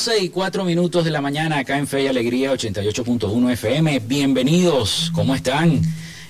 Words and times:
11 0.00 0.24
y 0.24 0.30
4 0.30 0.64
minutos 0.64 1.04
de 1.04 1.10
la 1.10 1.20
mañana 1.20 1.58
acá 1.58 1.76
en 1.76 1.86
Fe 1.86 2.04
y 2.04 2.06
Alegría 2.06 2.54
88.1 2.54 3.52
FM. 3.52 3.98
Bienvenidos, 4.06 5.12
¿cómo 5.14 5.34
están? 5.34 5.82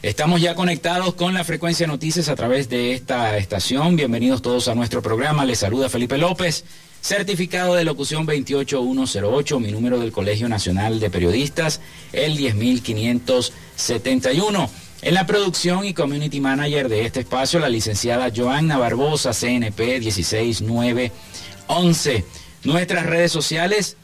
Estamos 0.02 0.40
ya 0.40 0.56
conectados 0.56 1.14
con 1.14 1.34
la 1.34 1.44
frecuencia 1.44 1.86
noticias 1.86 2.28
a 2.28 2.34
través 2.34 2.68
de 2.68 2.94
esta 2.94 3.38
estación. 3.38 3.94
Bienvenidos 3.94 4.42
todos 4.42 4.66
a 4.66 4.74
nuestro 4.74 5.02
programa. 5.02 5.44
Les 5.44 5.60
saluda 5.60 5.88
Felipe 5.88 6.18
López, 6.18 6.64
certificado 7.00 7.76
de 7.76 7.84
locución 7.84 8.26
28108, 8.26 9.60
mi 9.60 9.70
número 9.70 10.00
del 10.00 10.10
Colegio 10.10 10.48
Nacional 10.48 10.98
de 10.98 11.08
Periodistas, 11.08 11.80
el 12.12 12.36
10571. 12.36 14.68
En 15.02 15.14
la 15.14 15.26
producción 15.26 15.84
y 15.84 15.94
community 15.94 16.40
manager 16.40 16.88
de 16.88 17.06
este 17.06 17.20
espacio, 17.20 17.60
la 17.60 17.68
licenciada 17.68 18.32
Joanna 18.34 18.78
Barbosa, 18.78 19.30
CNP 19.32 20.00
16911. 20.00 22.24
Nuestras 22.62 23.06
redes 23.06 23.32
sociales, 23.32 23.96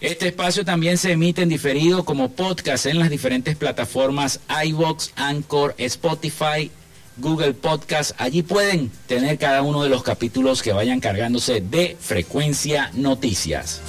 Este 0.02 0.30
espacio 0.30 0.66
también 0.66 0.98
se 0.98 1.12
emite 1.12 1.44
en 1.44 1.50
diferido 1.50 2.04
como 2.04 2.32
podcast 2.32 2.88
en 2.88 2.98
las 2.98 3.12
diferentes 3.12 3.56
plataformas 3.56 4.40
iVox, 4.66 5.12
Anchor, 5.16 5.76
Spotify, 5.78 6.72
Google 7.18 7.54
Podcast. 7.54 8.14
Allí 8.18 8.42
pueden 8.42 8.92
tener 9.06 9.38
cada 9.38 9.62
uno 9.62 9.84
de 9.84 9.90
los 9.90 10.02
capítulos 10.02 10.64
que 10.64 10.74
vayan 10.74 11.00
cargándose 11.00 11.62
de 11.62 11.96
frecuencia 12.00 12.90
noticias. 12.96 13.80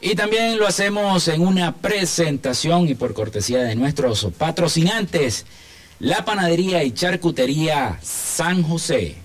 Y 0.00 0.14
también 0.14 0.58
lo 0.58 0.68
hacemos 0.68 1.26
en 1.26 1.40
una 1.40 1.74
presentación 1.74 2.88
y 2.88 2.94
por 2.94 3.14
cortesía 3.14 3.64
de 3.64 3.74
nuestros 3.74 4.28
patrocinantes, 4.38 5.44
la 5.98 6.24
panadería 6.24 6.84
y 6.84 6.92
charcutería 6.92 7.98
San 8.00 8.62
José. 8.62 9.23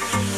Thank 0.00 0.32
you. 0.32 0.37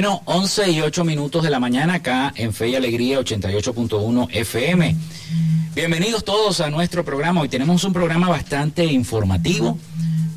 Bueno, 0.00 0.22
11 0.24 0.70
y 0.70 0.80
8 0.80 1.04
minutos 1.04 1.42
de 1.42 1.50
la 1.50 1.60
mañana 1.60 1.96
acá 1.96 2.32
en 2.34 2.54
Fe 2.54 2.70
y 2.70 2.74
Alegría 2.74 3.20
88.1 3.20 4.28
FM. 4.30 4.96
Bienvenidos 5.74 6.24
todos 6.24 6.60
a 6.60 6.70
nuestro 6.70 7.04
programa. 7.04 7.42
Hoy 7.42 7.50
tenemos 7.50 7.84
un 7.84 7.92
programa 7.92 8.26
bastante 8.30 8.86
informativo, 8.86 9.76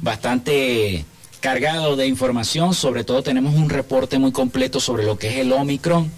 bastante 0.01 1.05
cargado 1.39 1.95
de 1.95 2.07
información. 2.07 2.73
Sobre 2.73 3.05
todo 3.05 3.23
tenemos 3.23 3.55
un 3.55 3.69
reporte 3.69 4.19
muy 4.19 4.33
completo 4.33 4.81
sobre 4.81 5.05
lo 5.05 5.17
que 5.17 5.29
es 5.29 5.35
el 5.37 5.53
Omicron. 5.53 6.11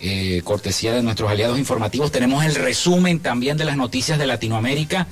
Eh, 0.00 0.42
cortesía 0.44 0.94
de 0.94 1.02
nuestros 1.02 1.28
aliados 1.28 1.58
informativos. 1.58 2.12
Tenemos 2.12 2.44
el 2.44 2.54
resumen 2.54 3.18
también 3.18 3.56
de 3.56 3.64
las 3.64 3.76
noticias 3.76 4.16
de 4.16 4.28
Latinoamérica 4.28 5.08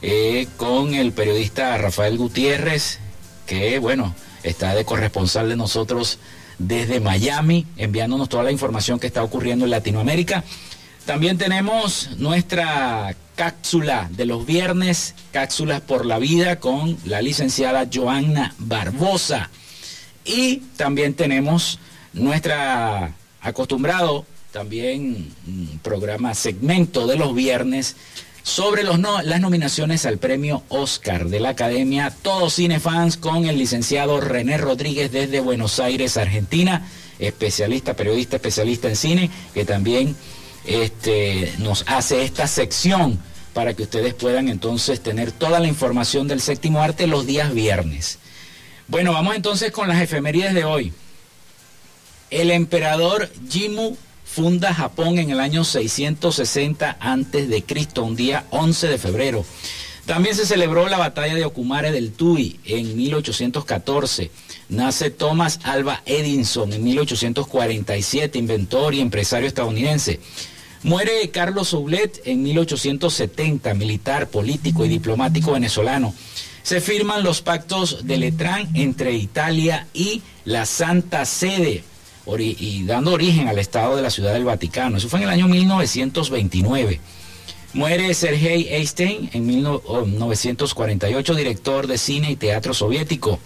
eh, 0.00 0.48
con 0.56 0.94
el 0.94 1.12
periodista 1.12 1.76
Rafael 1.76 2.16
Gutiérrez, 2.16 3.00
que 3.44 3.78
bueno, 3.80 4.14
está 4.44 4.74
de 4.74 4.86
corresponsal 4.86 5.50
de 5.50 5.56
nosotros 5.56 6.18
desde 6.58 7.00
Miami, 7.00 7.66
enviándonos 7.76 8.28
toda 8.28 8.42
la 8.44 8.52
información 8.52 8.98
que 8.98 9.06
está 9.06 9.22
ocurriendo 9.22 9.64
en 9.64 9.70
Latinoamérica. 9.70 10.44
También 11.06 11.38
tenemos 11.38 12.10
nuestra 12.18 13.16
cápsula 13.34 14.08
de 14.12 14.26
los 14.26 14.46
viernes, 14.46 15.14
cápsulas 15.32 15.80
por 15.80 16.06
la 16.06 16.18
vida 16.18 16.60
con 16.60 16.96
la 17.04 17.22
licenciada 17.22 17.88
Joanna 17.92 18.54
Barbosa. 18.58 19.50
Y 20.24 20.58
también 20.76 21.14
tenemos 21.14 21.78
nuestra 22.12 23.14
acostumbrado 23.40 24.24
también 24.52 25.32
programa 25.82 26.34
segmento 26.34 27.06
de 27.06 27.16
los 27.16 27.34
viernes 27.34 27.96
sobre 28.42 28.82
los 28.82 28.98
las 28.98 29.40
nominaciones 29.40 30.04
al 30.04 30.18
premio 30.18 30.62
Oscar 30.68 31.28
de 31.28 31.40
la 31.40 31.50
Academia 31.50 32.12
Todos 32.22 32.54
Cinefans 32.54 33.16
con 33.16 33.46
el 33.46 33.58
licenciado 33.58 34.20
René 34.20 34.58
Rodríguez 34.58 35.12
desde 35.12 35.40
Buenos 35.40 35.78
Aires, 35.78 36.16
Argentina, 36.16 36.88
especialista, 37.18 37.94
periodista 37.94 38.36
especialista 38.36 38.88
en 38.88 38.96
cine, 38.96 39.30
que 39.54 39.64
también 39.64 40.16
este, 40.64 41.52
nos 41.58 41.84
hace 41.86 42.24
esta 42.24 42.46
sección 42.46 43.18
para 43.54 43.74
que 43.74 43.84
ustedes 43.84 44.14
puedan 44.14 44.48
entonces 44.48 45.00
tener 45.00 45.30
toda 45.30 45.60
la 45.60 45.68
información 45.68 46.26
del 46.26 46.40
séptimo 46.40 46.82
arte 46.82 47.06
los 47.06 47.26
días 47.26 47.52
viernes. 47.54 48.18
Bueno, 48.88 49.12
vamos 49.12 49.36
entonces 49.36 49.70
con 49.70 49.88
las 49.88 50.02
efemérides 50.02 50.54
de 50.54 50.64
hoy. 50.64 50.92
El 52.30 52.50
emperador 52.50 53.30
Jimmu 53.48 53.96
funda 54.32 54.72
Japón 54.72 55.18
en 55.18 55.30
el 55.30 55.40
año 55.40 55.62
660 55.62 56.96
antes 57.00 57.50
de 57.50 57.62
Cristo, 57.62 58.02
un 58.02 58.16
día 58.16 58.46
11 58.48 58.88
de 58.88 58.96
febrero. 58.96 59.44
También 60.06 60.34
se 60.34 60.46
celebró 60.46 60.88
la 60.88 60.96
batalla 60.96 61.34
de 61.34 61.44
Okumare 61.44 61.92
del 61.92 62.12
Tui 62.12 62.58
en 62.64 62.96
1814. 62.96 64.30
Nace 64.70 65.10
Thomas 65.10 65.60
Alba 65.64 66.00
Edison 66.06 66.72
en 66.72 66.82
1847, 66.82 68.38
inventor 68.38 68.94
y 68.94 69.00
empresario 69.00 69.46
estadounidense. 69.46 70.18
Muere 70.82 71.28
Carlos 71.30 71.68
Soulet 71.68 72.22
en 72.24 72.42
1870, 72.42 73.74
militar, 73.74 74.28
político 74.28 74.86
y 74.86 74.88
diplomático 74.88 75.52
venezolano. 75.52 76.14
Se 76.62 76.80
firman 76.80 77.22
los 77.22 77.42
pactos 77.42 78.06
de 78.06 78.16
Letrán 78.16 78.70
entre 78.74 79.12
Italia 79.12 79.88
y 79.92 80.22
la 80.46 80.64
Santa 80.64 81.26
Sede 81.26 81.84
y 82.26 82.84
dando 82.84 83.12
origen 83.12 83.48
al 83.48 83.58
Estado 83.58 83.96
de 83.96 84.02
la 84.02 84.10
Ciudad 84.10 84.32
del 84.32 84.44
Vaticano. 84.44 84.96
Eso 84.96 85.08
fue 85.08 85.18
en 85.18 85.24
el 85.24 85.30
año 85.30 85.48
1929. 85.48 87.00
Muere 87.74 88.14
Sergei 88.14 88.68
Einstein 88.68 89.30
en 89.32 89.46
1948, 89.46 91.34
director 91.34 91.86
de 91.86 91.98
cine 91.98 92.30
y 92.30 92.36
teatro 92.36 92.74
soviético. 92.74 93.40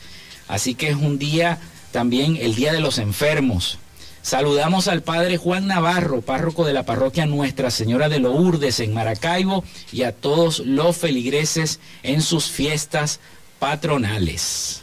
Así 0.47 0.75
que 0.75 0.89
es 0.89 0.95
un 0.95 1.17
día 1.17 1.59
también 1.91 2.37
el 2.39 2.55
Día 2.55 2.71
de 2.73 2.81
los 2.81 2.99
Enfermos. 2.99 3.79
Saludamos 4.21 4.89
al 4.89 5.03
Padre 5.03 5.37
Juan 5.37 5.67
Navarro, 5.67 6.21
párroco 6.21 6.65
de 6.65 6.73
la 6.73 6.83
parroquia 6.83 7.25
Nuestra 7.25 7.71
Señora 7.71 8.09
de 8.09 8.19
Lourdes 8.19 8.79
en 8.81 8.93
Maracaibo 8.93 9.63
y 9.91 10.03
a 10.03 10.11
todos 10.11 10.59
los 10.59 10.97
feligreses 10.97 11.79
en 12.03 12.21
sus 12.21 12.47
fiestas 12.47 13.21
patronales. 13.57 14.81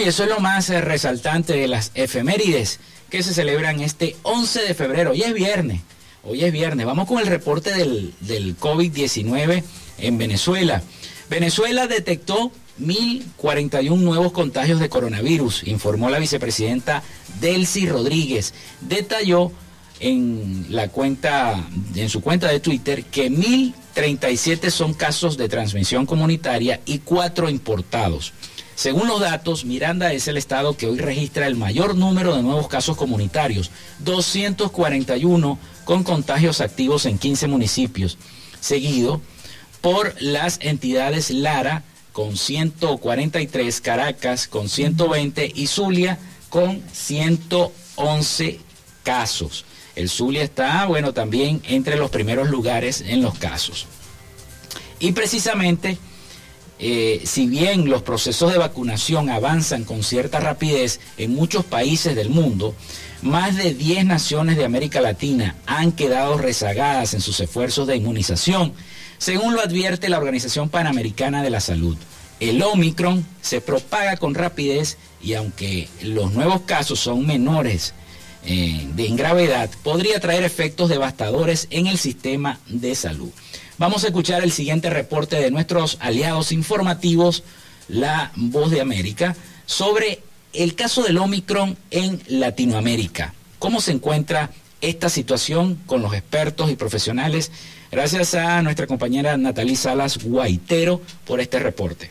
Y 0.00 0.04
eso 0.08 0.22
es 0.22 0.30
lo 0.30 0.40
más 0.40 0.70
eh, 0.70 0.80
resaltante 0.80 1.52
de 1.52 1.68
las 1.68 1.90
efemérides 1.94 2.80
que 3.10 3.22
se 3.22 3.34
celebran 3.34 3.80
este 3.80 4.16
11 4.22 4.62
de 4.62 4.72
febrero. 4.72 5.10
Hoy 5.10 5.22
es 5.22 5.34
viernes. 5.34 5.82
Hoy 6.24 6.42
es 6.42 6.52
viernes. 6.52 6.86
Vamos 6.86 7.06
con 7.06 7.18
el 7.18 7.26
reporte 7.26 7.74
del, 7.74 8.14
del 8.20 8.58
COVID-19 8.58 9.62
en 9.98 10.16
Venezuela. 10.16 10.82
Venezuela 11.28 11.86
detectó 11.86 12.50
1.041 12.80 13.94
nuevos 13.98 14.32
contagios 14.32 14.80
de 14.80 14.88
coronavirus, 14.88 15.66
informó 15.66 16.08
la 16.08 16.18
vicepresidenta 16.18 17.02
Delcy 17.38 17.86
Rodríguez. 17.86 18.54
Detalló 18.80 19.52
en 19.98 20.66
la 20.70 20.88
cuenta, 20.88 21.62
en 21.94 22.08
su 22.08 22.22
cuenta 22.22 22.48
de 22.48 22.60
Twitter, 22.60 23.04
que 23.04 23.30
1.037 23.30 24.70
son 24.70 24.94
casos 24.94 25.36
de 25.36 25.50
transmisión 25.50 26.06
comunitaria 26.06 26.80
y 26.86 27.00
cuatro 27.00 27.50
importados. 27.50 28.32
Según 28.80 29.08
los 29.08 29.20
datos, 29.20 29.66
Miranda 29.66 30.10
es 30.14 30.26
el 30.26 30.38
estado 30.38 30.74
que 30.74 30.86
hoy 30.86 30.96
registra 30.96 31.46
el 31.46 31.54
mayor 31.54 31.96
número 31.96 32.34
de 32.34 32.42
nuevos 32.42 32.66
casos 32.66 32.96
comunitarios, 32.96 33.70
241 33.98 35.58
con 35.84 36.02
contagios 36.02 36.62
activos 36.62 37.04
en 37.04 37.18
15 37.18 37.46
municipios, 37.46 38.16
seguido 38.58 39.20
por 39.82 40.14
las 40.22 40.58
entidades 40.62 41.28
Lara 41.28 41.82
con 42.12 42.38
143, 42.38 43.82
Caracas 43.82 44.48
con 44.48 44.70
120 44.70 45.52
y 45.54 45.66
Zulia 45.66 46.18
con 46.48 46.82
111 46.90 48.60
casos. 49.02 49.66
El 49.94 50.08
Zulia 50.08 50.42
está, 50.42 50.86
bueno, 50.86 51.12
también 51.12 51.60
entre 51.68 51.98
los 51.98 52.08
primeros 52.08 52.48
lugares 52.48 53.02
en 53.02 53.20
los 53.20 53.36
casos. 53.38 53.84
Y 55.00 55.12
precisamente 55.12 55.98
eh, 56.82 57.20
si 57.26 57.46
bien 57.46 57.90
los 57.90 58.00
procesos 58.00 58.50
de 58.50 58.58
vacunación 58.58 59.28
avanzan 59.28 59.84
con 59.84 60.02
cierta 60.02 60.40
rapidez 60.40 60.98
en 61.18 61.34
muchos 61.34 61.62
países 61.62 62.16
del 62.16 62.30
mundo, 62.30 62.74
más 63.20 63.56
de 63.56 63.74
10 63.74 64.06
naciones 64.06 64.56
de 64.56 64.64
América 64.64 65.02
Latina 65.02 65.56
han 65.66 65.92
quedado 65.92 66.38
rezagadas 66.38 67.12
en 67.12 67.20
sus 67.20 67.38
esfuerzos 67.38 67.86
de 67.86 67.96
inmunización, 67.96 68.72
según 69.18 69.54
lo 69.54 69.60
advierte 69.60 70.08
la 70.08 70.16
Organización 70.16 70.70
Panamericana 70.70 71.42
de 71.42 71.50
la 71.50 71.60
Salud. 71.60 71.98
El 72.40 72.62
Omicron 72.62 73.26
se 73.42 73.60
propaga 73.60 74.16
con 74.16 74.34
rapidez 74.34 74.96
y 75.22 75.34
aunque 75.34 75.86
los 76.02 76.32
nuevos 76.32 76.62
casos 76.62 76.98
son 76.98 77.26
menores 77.26 77.92
eh, 78.46 78.88
de 78.94 79.06
en 79.06 79.16
gravedad, 79.16 79.68
podría 79.82 80.18
traer 80.18 80.44
efectos 80.44 80.88
devastadores 80.88 81.68
en 81.68 81.88
el 81.88 81.98
sistema 81.98 82.58
de 82.68 82.94
salud. 82.94 83.28
Vamos 83.80 84.04
a 84.04 84.08
escuchar 84.08 84.44
el 84.44 84.52
siguiente 84.52 84.90
reporte 84.90 85.36
de 85.36 85.50
nuestros 85.50 85.96
aliados 86.00 86.52
informativos, 86.52 87.44
La 87.88 88.30
Voz 88.36 88.70
de 88.70 88.82
América, 88.82 89.34
sobre 89.64 90.20
el 90.52 90.74
caso 90.74 91.02
del 91.02 91.16
Omicron 91.16 91.78
en 91.90 92.20
Latinoamérica. 92.28 93.32
¿Cómo 93.58 93.80
se 93.80 93.92
encuentra 93.92 94.50
esta 94.82 95.08
situación 95.08 95.78
con 95.86 96.02
los 96.02 96.12
expertos 96.12 96.70
y 96.70 96.76
profesionales? 96.76 97.52
Gracias 97.90 98.34
a 98.34 98.60
nuestra 98.60 98.86
compañera 98.86 99.38
Natalí 99.38 99.76
Salas 99.76 100.22
Guaitero 100.22 101.00
por 101.24 101.40
este 101.40 101.58
reporte. 101.58 102.10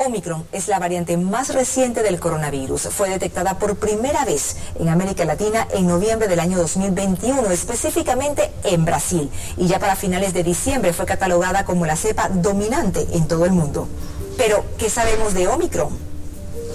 Omicron 0.00 0.46
es 0.52 0.68
la 0.68 0.78
variante 0.78 1.18
más 1.18 1.52
reciente 1.54 2.02
del 2.02 2.18
coronavirus. 2.18 2.88
Fue 2.90 3.10
detectada 3.10 3.58
por 3.58 3.76
primera 3.76 4.24
vez 4.24 4.56
en 4.78 4.88
América 4.88 5.26
Latina 5.26 5.68
en 5.72 5.86
noviembre 5.86 6.26
del 6.26 6.40
año 6.40 6.56
2021, 6.56 7.50
específicamente 7.50 8.50
en 8.64 8.86
Brasil. 8.86 9.30
Y 9.58 9.66
ya 9.66 9.78
para 9.78 9.96
finales 9.96 10.32
de 10.32 10.42
diciembre 10.42 10.94
fue 10.94 11.04
catalogada 11.04 11.66
como 11.66 11.84
la 11.84 11.96
cepa 11.96 12.30
dominante 12.30 13.06
en 13.12 13.28
todo 13.28 13.44
el 13.44 13.52
mundo. 13.52 13.88
Pero, 14.38 14.64
¿qué 14.78 14.88
sabemos 14.88 15.34
de 15.34 15.48
Omicron? 15.48 16.09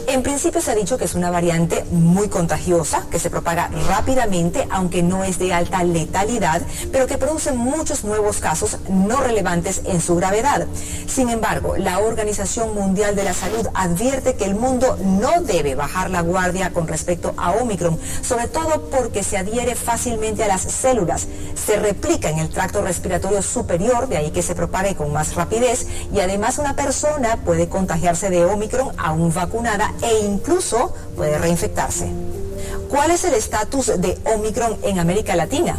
En 0.08 0.22
principio 0.22 0.62
se 0.62 0.72
ha 0.72 0.76
dicho 0.76 0.98
que 0.98 1.06
es 1.06 1.16
una 1.16 1.32
variante 1.32 1.84
muy 1.92 2.30
contagiosa, 2.30 3.08
que 3.10 3.18
se 3.18 3.32
propaga 3.32 3.70
rápidamente, 3.88 4.68
aunque 4.70 5.02
no 5.02 5.24
es 5.24 5.40
de 5.40 5.52
alta 5.52 5.84
letalidad, 5.84 6.62
pero 6.92 7.08
que 7.08 7.18
produce 7.18 7.52
muchos 7.54 8.04
nuevos 8.04 8.38
casos 8.38 8.78
no 8.88 9.18
relevantes 9.22 9.82
en 9.86 10.02
su 10.02 10.16
gravedad. 10.16 10.68
Sin 11.08 11.30
embargo, 11.30 11.76
la 11.78 12.00
Organización 12.00 12.76
Mundial 12.76 13.16
de 13.16 13.24
la 13.24 13.34
Salud 13.34 13.68
advierte 13.74 14.36
que 14.36 14.46
el 14.46 14.54
mundo 14.54 14.98
no 15.04 15.42
debe 15.42 15.74
bajar 15.74 16.12
la 16.12 16.22
guardia 16.22 16.72
con 16.72 16.88
respecto 16.88 17.34
a 17.38 17.54
Omicron, 17.54 18.00
sobre 18.22 18.48
todo 18.48 18.90
porque 18.92 19.24
se 19.24 19.38
adhiere 19.38 19.76
fácilmente 19.76 20.44
a 20.44 20.48
las 20.48 20.62
células, 20.62 21.28
se 21.56 21.78
replica 21.78 22.30
en 22.30 22.40
el 22.40 22.50
tracto 22.50 22.82
respiratorio 22.82 23.42
superior, 23.42 24.08
de 24.08 24.18
ahí 24.18 24.32
que 24.32 24.44
se 24.44 24.56
propague 24.56 24.96
con 24.96 25.12
más 25.12 25.34
rapidez, 25.34 25.88
y 26.14 26.20
además 26.20 26.60
una 26.60 26.76
persona 26.76 27.38
puede 27.38 27.68
contagiarse 27.70 28.30
de 28.30 28.46
Omicron 28.46 28.92
aún 28.98 29.34
vacunada 29.34 29.94
e 30.02 30.26
incluso 30.26 30.94
puede 31.16 31.38
reinfectarse. 31.38 32.10
¿Cuál 32.90 33.12
es 33.12 33.24
el 33.26 33.34
estatus 33.34 33.88
de 33.98 34.18
Omicron 34.26 34.78
en 34.84 35.00
América 35.00 35.36
Latina? 35.36 35.78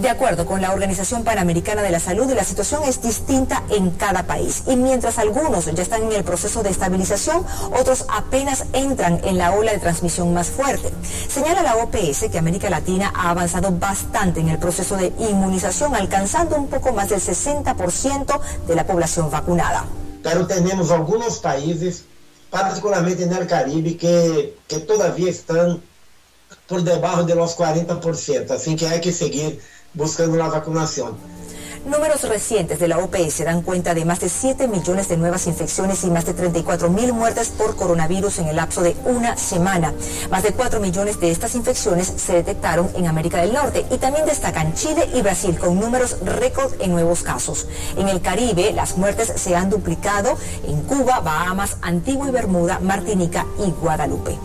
De 0.00 0.08
acuerdo 0.08 0.44
con 0.44 0.60
la 0.60 0.72
Organización 0.72 1.22
Panamericana 1.22 1.80
de 1.80 1.92
la 1.92 2.00
Salud, 2.00 2.28
la 2.32 2.42
situación 2.42 2.82
es 2.84 3.00
distinta 3.00 3.62
en 3.70 3.90
cada 3.90 4.24
país. 4.24 4.64
Y 4.66 4.74
mientras 4.74 5.18
algunos 5.18 5.66
ya 5.66 5.82
están 5.82 6.02
en 6.02 6.12
el 6.12 6.24
proceso 6.24 6.64
de 6.64 6.70
estabilización, 6.70 7.46
otros 7.78 8.04
apenas 8.08 8.64
entran 8.72 9.20
en 9.22 9.38
la 9.38 9.52
ola 9.52 9.72
de 9.72 9.78
transmisión 9.78 10.34
más 10.34 10.48
fuerte. 10.48 10.90
Señala 11.28 11.62
la 11.62 11.76
OPS 11.76 12.28
que 12.30 12.38
América 12.38 12.68
Latina 12.70 13.12
ha 13.14 13.30
avanzado 13.30 13.70
bastante 13.70 14.40
en 14.40 14.48
el 14.48 14.58
proceso 14.58 14.96
de 14.96 15.12
inmunización, 15.18 15.94
alcanzando 15.94 16.56
un 16.56 16.66
poco 16.66 16.92
más 16.92 17.10
del 17.10 17.20
60% 17.20 18.40
de 18.66 18.74
la 18.74 18.84
población 18.84 19.30
vacunada. 19.30 19.84
Pero 20.24 20.48
tenemos 20.48 20.90
algunos 20.90 21.38
países 21.38 22.04
particularmente 22.54 23.26
no 23.26 23.44
Caribe, 23.48 23.96
que, 23.96 24.56
que 24.68 24.78
todavía 24.78 25.28
están 25.28 25.82
por 26.68 26.84
debajo 26.84 27.24
de 27.24 27.34
los 27.34 27.56
40%, 27.58 28.50
así 28.52 28.76
que 28.76 28.86
hay 28.86 29.00
que 29.00 29.10
seguir 29.10 29.60
buscando 29.92 30.36
la 30.36 30.46
vacunación. 30.46 31.16
Números 31.84 32.22
recientes 32.22 32.78
de 32.78 32.88
la 32.88 32.96
OPS 32.96 33.44
dan 33.44 33.60
cuenta 33.60 33.92
de 33.92 34.06
más 34.06 34.18
de 34.20 34.30
7 34.30 34.68
millones 34.68 35.08
de 35.08 35.18
nuevas 35.18 35.46
infecciones 35.46 36.02
y 36.04 36.10
más 36.10 36.24
de 36.24 36.32
34 36.32 36.88
mil 36.88 37.12
muertes 37.12 37.50
por 37.50 37.76
coronavirus 37.76 38.38
en 38.38 38.48
el 38.48 38.56
lapso 38.56 38.82
de 38.82 38.96
una 39.04 39.36
semana. 39.36 39.92
Más 40.30 40.42
de 40.44 40.52
4 40.52 40.80
millones 40.80 41.20
de 41.20 41.30
estas 41.30 41.54
infecciones 41.54 42.10
se 42.16 42.32
detectaron 42.32 42.88
en 42.94 43.06
América 43.06 43.42
del 43.42 43.52
Norte 43.52 43.84
y 43.90 43.98
también 43.98 44.24
destacan 44.24 44.72
Chile 44.72 45.10
y 45.12 45.20
Brasil 45.20 45.58
con 45.58 45.78
números 45.78 46.16
récord 46.24 46.72
en 46.80 46.92
nuevos 46.92 47.22
casos. 47.22 47.66
En 47.98 48.08
el 48.08 48.22
Caribe, 48.22 48.72
las 48.72 48.96
muertes 48.96 49.30
se 49.36 49.54
han 49.54 49.68
duplicado 49.68 50.38
en 50.66 50.80
Cuba, 50.84 51.20
Bahamas, 51.20 51.76
Antigua 51.82 52.28
y 52.28 52.32
Bermuda, 52.32 52.78
Martinica 52.80 53.44
y 53.58 53.70
Guadalupe. 53.70 54.38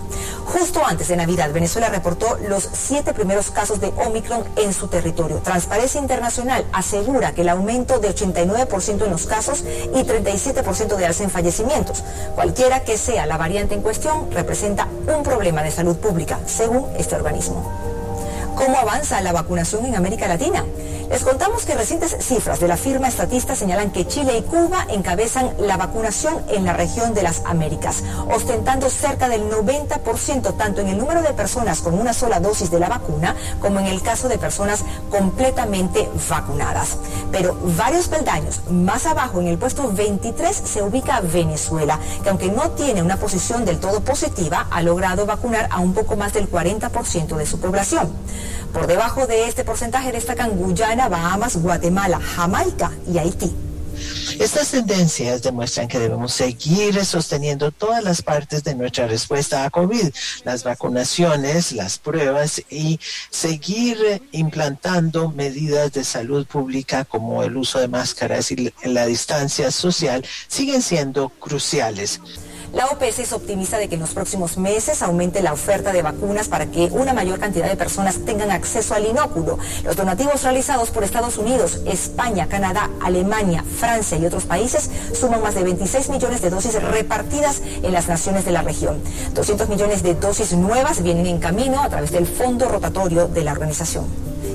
Justo 0.51 0.83
antes 0.83 1.07
de 1.07 1.15
Navidad, 1.15 1.53
Venezuela 1.53 1.89
reportó 1.89 2.37
los 2.47 2.67
siete 2.73 3.13
primeros 3.13 3.51
casos 3.51 3.79
de 3.79 3.93
Omicron 4.05 4.43
en 4.55 4.73
su 4.73 4.87
territorio. 4.87 5.37
Transparencia 5.37 6.01
Internacional 6.01 6.65
asegura 6.73 7.33
que 7.33 7.41
el 7.41 7.49
aumento 7.49 7.99
de 7.99 8.09
89% 8.09 9.05
en 9.05 9.11
los 9.11 9.27
casos 9.27 9.63
y 9.63 10.03
37% 10.03 10.95
de 10.95 11.05
alza 11.05 11.23
en 11.23 11.29
fallecimientos. 11.29 12.03
Cualquiera 12.33 12.83
que 12.83 12.97
sea 12.97 13.27
la 13.27 13.37
variante 13.37 13.75
en 13.75 13.81
cuestión, 13.81 14.31
representa 14.31 14.87
un 15.15 15.21
problema 15.21 15.61
de 15.61 15.69
salud 15.69 15.97
pública, 15.97 16.39
según 16.47 16.87
este 16.97 17.15
organismo. 17.15 17.98
¿Cómo 18.59 18.77
avanza 18.77 19.21
la 19.21 19.31
vacunación 19.31 19.85
en 19.85 19.95
América 19.95 20.27
Latina? 20.27 20.65
Les 21.09 21.23
contamos 21.23 21.65
que 21.65 21.75
recientes 21.75 22.17
cifras 22.19 22.59
de 22.59 22.67
la 22.67 22.75
firma 22.75 23.07
estatista 23.07 23.55
señalan 23.55 23.89
que 23.89 24.05
Chile 24.05 24.37
y 24.37 24.41
Cuba 24.41 24.85
encabezan 24.89 25.53
la 25.59 25.77
vacunación 25.77 26.43
en 26.49 26.65
la 26.65 26.73
región 26.73 27.13
de 27.13 27.23
las 27.23 27.41
Américas, 27.45 28.03
ostentando 28.29 28.89
cerca 28.89 29.29
del 29.29 29.49
90% 29.49 30.57
tanto 30.57 30.81
en 30.81 30.89
el 30.89 30.97
número 30.97 31.21
de 31.21 31.33
personas 31.33 31.79
con 31.79 31.97
una 31.97 32.13
sola 32.13 32.41
dosis 32.41 32.69
de 32.69 32.81
la 32.81 32.89
vacuna 32.89 33.33
como 33.61 33.79
en 33.79 33.85
el 33.85 34.01
caso 34.01 34.27
de 34.27 34.37
personas 34.37 34.83
completamente 35.09 36.09
vacunadas. 36.29 36.97
Pero 37.31 37.57
varios 37.77 38.09
peldaños 38.09 38.59
más 38.69 39.05
abajo, 39.05 39.39
en 39.39 39.47
el 39.47 39.57
puesto 39.57 39.89
23, 39.89 40.53
se 40.53 40.83
ubica 40.83 41.21
Venezuela, 41.21 41.97
que 42.23 42.29
aunque 42.29 42.51
no 42.51 42.71
tiene 42.71 43.01
una 43.01 43.15
posición 43.15 43.63
del 43.63 43.79
todo 43.79 44.01
positiva, 44.01 44.67
ha 44.69 44.81
logrado 44.81 45.25
vacunar 45.25 45.69
a 45.71 45.79
un 45.79 45.93
poco 45.93 46.17
más 46.17 46.33
del 46.33 46.51
40% 46.51 47.37
de 47.37 47.45
su 47.45 47.59
población. 47.59 48.11
Por 48.73 48.87
debajo 48.87 49.27
de 49.27 49.47
este 49.47 49.63
porcentaje 49.63 50.11
destacan 50.11 50.51
Guyana, 50.51 51.09
Bahamas, 51.09 51.57
Guatemala, 51.57 52.19
Jamaica 52.19 52.91
y 53.11 53.17
Haití. 53.17 53.53
Estas 54.39 54.71
tendencias 54.71 55.41
demuestran 55.41 55.87
que 55.87 55.99
debemos 55.99 56.31
seguir 56.31 57.03
sosteniendo 57.03 57.71
todas 57.71 58.03
las 58.03 58.21
partes 58.21 58.63
de 58.63 58.73
nuestra 58.75 59.07
respuesta 59.07 59.65
a 59.65 59.69
COVID, 59.69 60.13
las 60.45 60.63
vacunaciones, 60.63 61.73
las 61.73 61.97
pruebas 61.97 62.61
y 62.69 62.99
seguir 63.29 64.21
implantando 64.31 65.31
medidas 65.31 65.91
de 65.91 66.05
salud 66.05 66.45
pública 66.45 67.03
como 67.03 67.43
el 67.43 67.57
uso 67.57 67.79
de 67.79 67.89
máscaras 67.89 68.51
y 68.51 68.71
la 68.83 69.05
distancia 69.05 69.71
social 69.71 70.25
siguen 70.47 70.81
siendo 70.81 71.29
cruciales. 71.29 72.21
La 72.73 72.85
OPS 72.85 73.19
es 73.19 73.33
optimista 73.33 73.79
de 73.79 73.89
que 73.89 73.95
en 73.95 74.01
los 74.01 74.11
próximos 74.11 74.57
meses 74.57 75.01
aumente 75.01 75.41
la 75.41 75.53
oferta 75.53 75.91
de 75.91 76.03
vacunas 76.03 76.47
para 76.47 76.67
que 76.67 76.85
una 76.91 77.13
mayor 77.13 77.39
cantidad 77.39 77.67
de 77.67 77.75
personas 77.75 78.23
tengan 78.25 78.51
acceso 78.51 78.93
al 78.93 79.07
inóculo. 79.07 79.57
Los 79.83 79.95
donativos 79.95 80.43
realizados 80.43 80.91
por 80.91 81.03
Estados 81.03 81.39
Unidos, 81.39 81.81
España, 81.87 82.47
Canadá, 82.47 82.91
Alemania, 83.01 83.63
Francia 83.79 84.19
y 84.19 84.25
otros 84.25 84.45
países 84.45 84.89
suman 85.19 85.41
más 85.41 85.55
de 85.55 85.63
26 85.63 86.09
millones 86.09 86.41
de 86.41 86.51
dosis 86.51 86.75
repartidas 86.81 87.63
en 87.81 87.91
las 87.91 88.07
naciones 88.07 88.45
de 88.45 88.51
la 88.51 88.61
región. 88.61 89.01
200 89.33 89.67
millones 89.67 90.03
de 90.03 90.13
dosis 90.13 90.53
nuevas 90.53 91.01
vienen 91.01 91.25
en 91.25 91.39
camino 91.39 91.81
a 91.81 91.89
través 91.89 92.11
del 92.11 92.27
fondo 92.27 92.69
rotatorio 92.69 93.27
de 93.27 93.43
la 93.43 93.51
organización. 93.51 94.05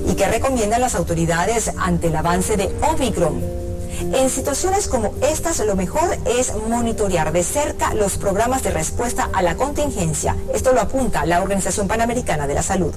¿Y 0.07 0.15
qué 0.15 0.27
recomiendan 0.27 0.79
las 0.79 0.95
autoridades 0.95 1.71
ante 1.77 2.07
el 2.07 2.15
avance 2.15 2.55
de 2.55 2.73
Omicron? 2.81 3.64
En 4.13 4.29
situaciones 4.29 4.87
como 4.87 5.13
estas, 5.21 5.59
lo 5.59 5.75
mejor 5.75 6.09
es 6.25 6.53
monitorear 6.67 7.31
de 7.31 7.43
cerca 7.43 7.93
los 7.93 8.17
programas 8.17 8.63
de 8.63 8.71
respuesta 8.71 9.29
a 9.33 9.41
la 9.41 9.55
contingencia. 9.55 10.35
Esto 10.53 10.73
lo 10.73 10.81
apunta 10.81 11.25
la 11.25 11.41
Organización 11.41 11.87
Panamericana 11.87 12.47
de 12.47 12.53
la 12.53 12.63
Salud. 12.63 12.93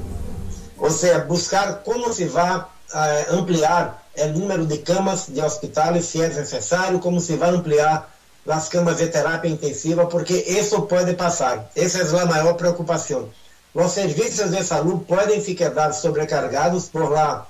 O 0.79 0.91
sea, 0.91 1.25
buscar 1.25 1.83
cómo 1.85 2.12
se 2.12 2.29
va 2.29 2.69
a 2.93 3.17
ampliar 3.31 4.03
el 4.15 4.38
número 4.38 4.65
de 4.65 4.83
camas 4.83 5.33
de 5.33 5.43
hospitales 5.43 6.07
si 6.07 6.21
es 6.21 6.37
necesario, 6.37 7.00
cómo 7.00 7.21
se 7.21 7.37
va 7.37 7.47
a 7.47 7.50
ampliar 7.50 8.09
las 8.45 8.69
camas 8.69 8.99
de 8.99 9.09
terapia 9.09 9.50
intensiva, 9.50 10.09
porque 10.09 10.45
eso 10.47 10.87
puede 10.88 11.15
pasar. 11.15 11.71
Esa 11.75 12.03
es 12.03 12.12
la 12.12 12.27
mayor 12.27 12.57
preocupación. 12.57 13.31
Los 13.75 13.93
servicios 13.93 14.50
de 14.50 14.62
salud 14.65 15.03
pueden 15.03 15.43
quedar 15.57 15.95
sobrecargados 15.95 16.87
por 16.87 17.11
la, 17.11 17.47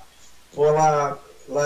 por 0.55 0.73
la 0.73 1.17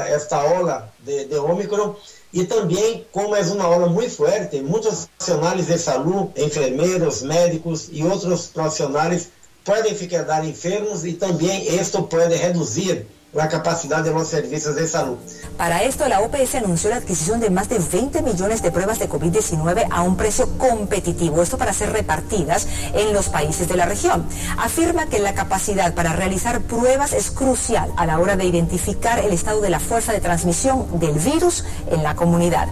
esta 0.08 0.44
ola 0.44 0.92
de, 1.00 1.26
de 1.26 1.36
Omicron. 1.38 1.96
E 2.34 2.46
também, 2.46 3.06
como 3.12 3.36
é 3.36 3.42
uma 3.42 3.68
ola 3.68 3.88
muito 3.88 4.16
forte, 4.16 4.60
muitos 4.62 5.08
profissionais 5.18 5.68
de 5.68 5.78
saúde, 5.78 6.42
enfermeiros, 6.42 7.22
médicos 7.22 7.90
e 7.92 8.04
outros 8.04 8.48
profissionais 8.48 9.30
podem 9.64 9.96
ficar 9.96 10.44
enfermos 10.44 11.06
e 11.06 11.14
também 11.14 11.76
isto 11.76 12.02
pode 12.04 12.36
reduzir 12.36 13.06
la 13.34 13.50
capacidad 13.50 14.04
de 14.04 14.12
los 14.12 14.28
servicios 14.28 14.76
de 14.76 14.88
salud. 14.88 15.18
Para 15.58 15.84
esto, 15.84 16.08
la 16.08 16.22
OPS 16.22 16.56
anunció 16.56 16.90
la 16.90 16.98
adquisición 16.98 17.40
de 17.40 17.50
más 17.50 17.68
de 17.68 17.80
20 17.80 18.22
millones 18.22 18.62
de 18.62 18.72
pruebas 18.72 19.00
de 19.00 19.10
COVID-19 19.10 19.88
a 19.90 20.02
un 20.02 20.18
precio 20.18 20.58
competitivo, 20.58 21.42
esto 21.42 21.58
para 21.58 21.74
ser 21.74 21.92
repartidas 21.92 22.68
en 22.94 23.14
los 23.14 23.30
países 23.30 23.68
de 23.68 23.76
la 23.76 23.86
región. 23.86 24.26
Afirma 24.58 25.08
que 25.08 25.20
la 25.20 25.34
capacidad 25.34 25.94
para 25.94 26.14
realizar 26.14 26.62
pruebas 26.62 27.14
es 27.14 27.32
crucial 27.32 27.92
a 27.98 28.06
la 28.06 28.20
hora 28.20 28.36
de 28.36 28.46
identificar 28.46 29.20
el 29.20 29.34
estado 29.34 29.62
de 29.62 29.70
la 29.70 29.80
fuerza 29.80 30.14
de 30.14 30.20
transmisión 30.20 31.00
del 31.00 31.14
virus 31.14 31.66
en 31.90 32.04
la 32.04 32.16
comunidad. 32.16 32.68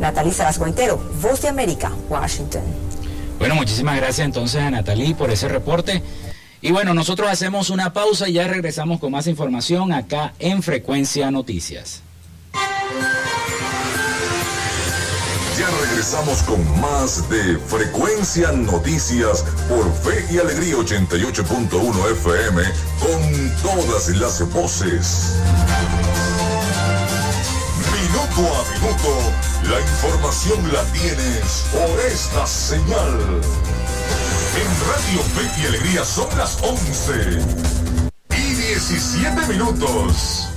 Natalie 0.00 0.32
Saras 0.32 0.58
Voz 0.58 1.42
de 1.42 1.48
América, 1.48 1.92
Washington. 2.08 2.62
Bueno, 3.38 3.54
muchísimas 3.54 3.96
gracias 3.96 4.26
entonces 4.26 4.60
a 4.60 4.70
Natalie 4.70 5.14
por 5.14 5.30
ese 5.30 5.48
reporte. 5.48 6.02
Y 6.62 6.72
bueno, 6.72 6.92
nosotros 6.92 7.30
hacemos 7.30 7.70
una 7.70 7.92
pausa 7.92 8.28
y 8.28 8.34
ya 8.34 8.46
regresamos 8.46 9.00
con 9.00 9.12
más 9.12 9.26
información 9.26 9.92
acá 9.92 10.34
en 10.38 10.62
Frecuencia 10.62 11.30
Noticias. 11.30 12.02
Ya 15.58 15.68
regresamos 15.88 16.42
con 16.42 16.80
más 16.80 17.28
de 17.30 17.58
Frecuencia 17.58 18.52
Noticias 18.52 19.44
por 19.68 19.90
Fe 20.02 20.26
y 20.34 20.38
Alegría 20.38 20.74
88.1 20.76 22.12
FM 22.12 22.62
con 22.98 23.52
todas 23.62 24.08
las 24.16 24.52
voces. 24.52 25.36
Minuto 27.90 28.54
a 28.54 28.64
minuto, 28.74 29.32
la 29.64 29.80
información 29.80 30.72
la 30.72 30.84
tienes 30.92 31.64
por 31.72 32.00
esta 32.00 32.46
señal. 32.46 33.40
En 34.56 34.66
Radio 34.88 35.22
Fe 35.34 35.60
y 35.62 35.66
Alegría 35.66 36.04
son 36.04 36.26
las 36.36 36.58
11 36.62 37.38
y 38.36 38.54
17 38.54 39.46
minutos. 39.46 40.48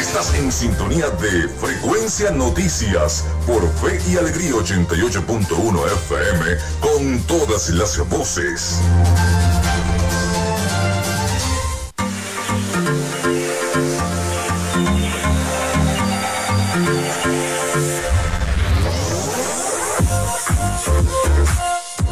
Estás 0.00 0.34
en 0.34 0.50
sintonía 0.50 1.10
de 1.10 1.46
Frecuencia 1.48 2.30
Noticias 2.30 3.24
por 3.46 3.62
Fe 3.80 4.00
y 4.10 4.16
Alegría 4.16 4.52
88.1 4.52 5.86
FM 6.08 6.56
con 6.80 7.18
todas 7.24 7.68
las 7.68 7.98
voces. 8.08 8.78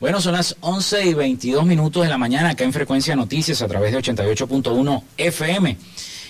Bueno, 0.00 0.22
son 0.22 0.32
las 0.32 0.56
11 0.60 1.08
y 1.08 1.12
22 1.12 1.66
minutos 1.66 2.02
de 2.02 2.08
la 2.08 2.16
mañana 2.16 2.48
acá 2.48 2.64
en 2.64 2.72
Frecuencia 2.72 3.14
Noticias 3.14 3.60
a 3.60 3.68
través 3.68 3.92
de 3.92 3.98
88.1 3.98 5.02
FM. 5.18 5.76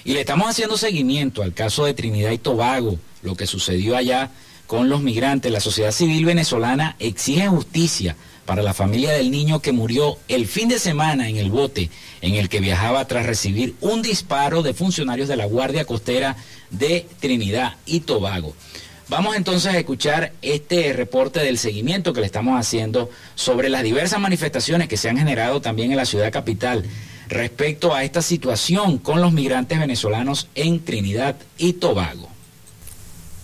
Y 0.03 0.13
le 0.13 0.21
estamos 0.21 0.49
haciendo 0.49 0.77
seguimiento 0.77 1.45
al 1.45 1.55
caso 1.55 1.85
de 1.85 1.95
Trinidad 1.95 2.33
y 2.33 2.39
Tobago, 2.39 2.99
lo 3.23 3.37
que 3.37 3.47
sucedió 3.47 3.97
allá 3.97 4.33
con 4.67 4.89
los 4.89 5.03
migrantes. 5.03 5.53
La 5.53 5.61
sociedad 5.61 5.93
civil 5.93 6.25
venezolana 6.25 6.97
exige 6.99 7.47
justicia 7.47 8.17
para 8.45 8.65
la 8.65 8.75
familia 8.75 9.13
del 9.13 9.31
niño 9.31 9.63
que 9.63 9.71
murió 9.71 10.19
el 10.27 10.49
fin 10.49 10.69
de 10.69 10.81
semana 10.81 11.29
en 11.29 11.37
el 11.37 11.51
bote 11.51 11.91
en 12.23 12.35
el 12.35 12.49
que 12.49 12.59
viajaba 12.59 13.07
tras 13.07 13.25
recibir 13.25 13.77
un 13.81 14.03
disparo 14.03 14.65
de 14.65 14.75
funcionarios 14.75 15.29
de 15.29 15.37
la 15.37 15.47
Guardia 15.47 15.85
Costera 15.85 16.37
de 16.71 17.07
Trinidad 17.21 17.77
y 17.87 18.01
Tobago. 18.01 18.53
Vamos 19.11 19.35
entonces 19.35 19.75
a 19.75 19.77
escuchar 19.77 20.35
este 20.41 20.93
reporte 20.93 21.41
del 21.41 21.59
seguimiento 21.59 22.13
que 22.13 22.21
le 22.21 22.27
estamos 22.27 22.57
haciendo 22.57 23.11
sobre 23.35 23.69
las 23.69 23.83
diversas 23.83 24.21
manifestaciones 24.21 24.87
que 24.87 24.97
se 24.97 25.09
han 25.09 25.19
generado 25.19 25.61
también 25.61 25.91
en 25.91 25.97
la 25.97 26.05
ciudad 26.05 26.31
capital 26.31 26.85
respecto 27.27 27.93
a 27.93 28.05
esta 28.05 28.23
situación 28.23 28.99
con 28.99 29.21
los 29.21 29.33
migrantes 29.33 29.81
venezolanos 29.81 30.47
en 30.55 30.85
Trinidad 30.85 31.35
y 31.59 31.73
Tobago. 31.73 32.29